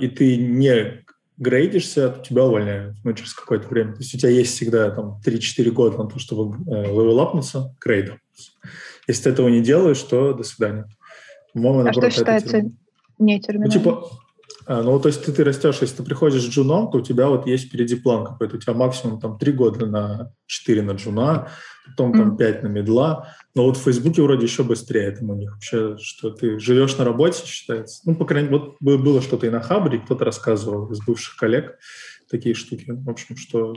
[0.00, 1.04] и ты не
[1.40, 3.94] грейдишься, то тебя увольняют ну, через какое-то время.
[3.94, 8.18] То есть у тебя есть всегда там 3-4 года на то, чтобы э, левелапнуться грейдом.
[9.08, 10.86] Если ты этого не делаешь, то до свидания.
[11.54, 12.62] По-моему, а наоборот, что считается
[13.18, 13.74] не терминально?
[13.74, 14.10] Ну, типа,
[14.72, 17.44] ну, то есть ты, ты растешь, если ты приходишь с джуном, то у тебя вот
[17.44, 18.56] есть впереди план какой-то.
[18.56, 21.48] У тебя максимум там 3 года на 4 на джуна,
[21.86, 23.34] потом там 5 на медла.
[23.56, 27.04] Но вот в Фейсбуке вроде еще быстрее этому у них вообще, что ты живешь на
[27.04, 28.02] работе, считается.
[28.04, 31.76] Ну, по крайней мере, вот было что-то и на Хабре, кто-то рассказывал из бывших коллег
[32.30, 32.84] такие штуки.
[32.92, 33.74] В общем, что...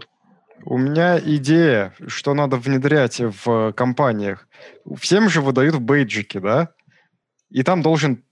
[0.64, 4.48] У меня идея, что надо внедрять в компаниях.
[4.96, 6.70] Всем же выдают бейджики, да?
[7.50, 8.24] И там должен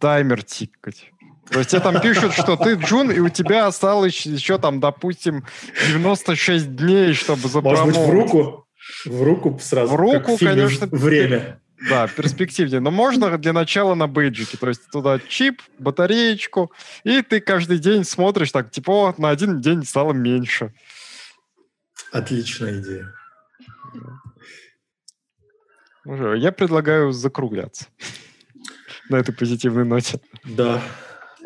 [0.00, 1.10] таймер тикать.
[1.50, 5.44] То есть тебе там пишут, что ты Джун, и у тебя осталось еще там, допустим,
[5.88, 7.94] 96 дней, чтобы запромовать.
[7.94, 8.66] Может быть, в руку?
[9.04, 10.86] В руку сразу, В руку, как в конечно.
[10.90, 11.60] «Время».
[11.90, 12.80] Да, перспективнее.
[12.80, 14.56] Но можно для начала на бейджике.
[14.56, 16.72] То есть туда чип, батареечку,
[17.04, 20.72] и ты каждый день смотришь так, типа, на один день стало меньше.
[22.12, 23.12] Отличная идея.
[26.06, 27.86] Уже, я предлагаю закругляться
[29.08, 30.20] на этой позитивной ноте.
[30.44, 30.80] Да.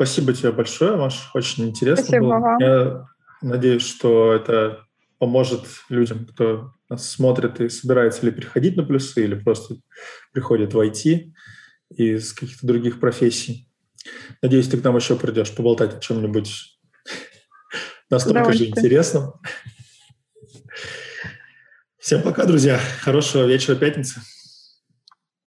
[0.01, 1.29] Спасибо тебе большое, Маш.
[1.35, 2.39] Очень интересно Спасибо было.
[2.39, 2.57] вам.
[2.59, 3.05] Я
[3.43, 4.83] надеюсь, что это
[5.19, 9.75] поможет людям, кто нас смотрит и собирается ли переходить на плюсы, или просто
[10.31, 11.33] приходит в IT
[11.91, 13.69] из каких-то других профессий.
[14.41, 16.79] Надеюсь, ты к нам еще придешь поболтать о чем-нибудь
[18.09, 19.33] настолько же интересном.
[21.99, 22.79] Всем пока, друзья.
[23.01, 24.19] Хорошего вечера пятницы.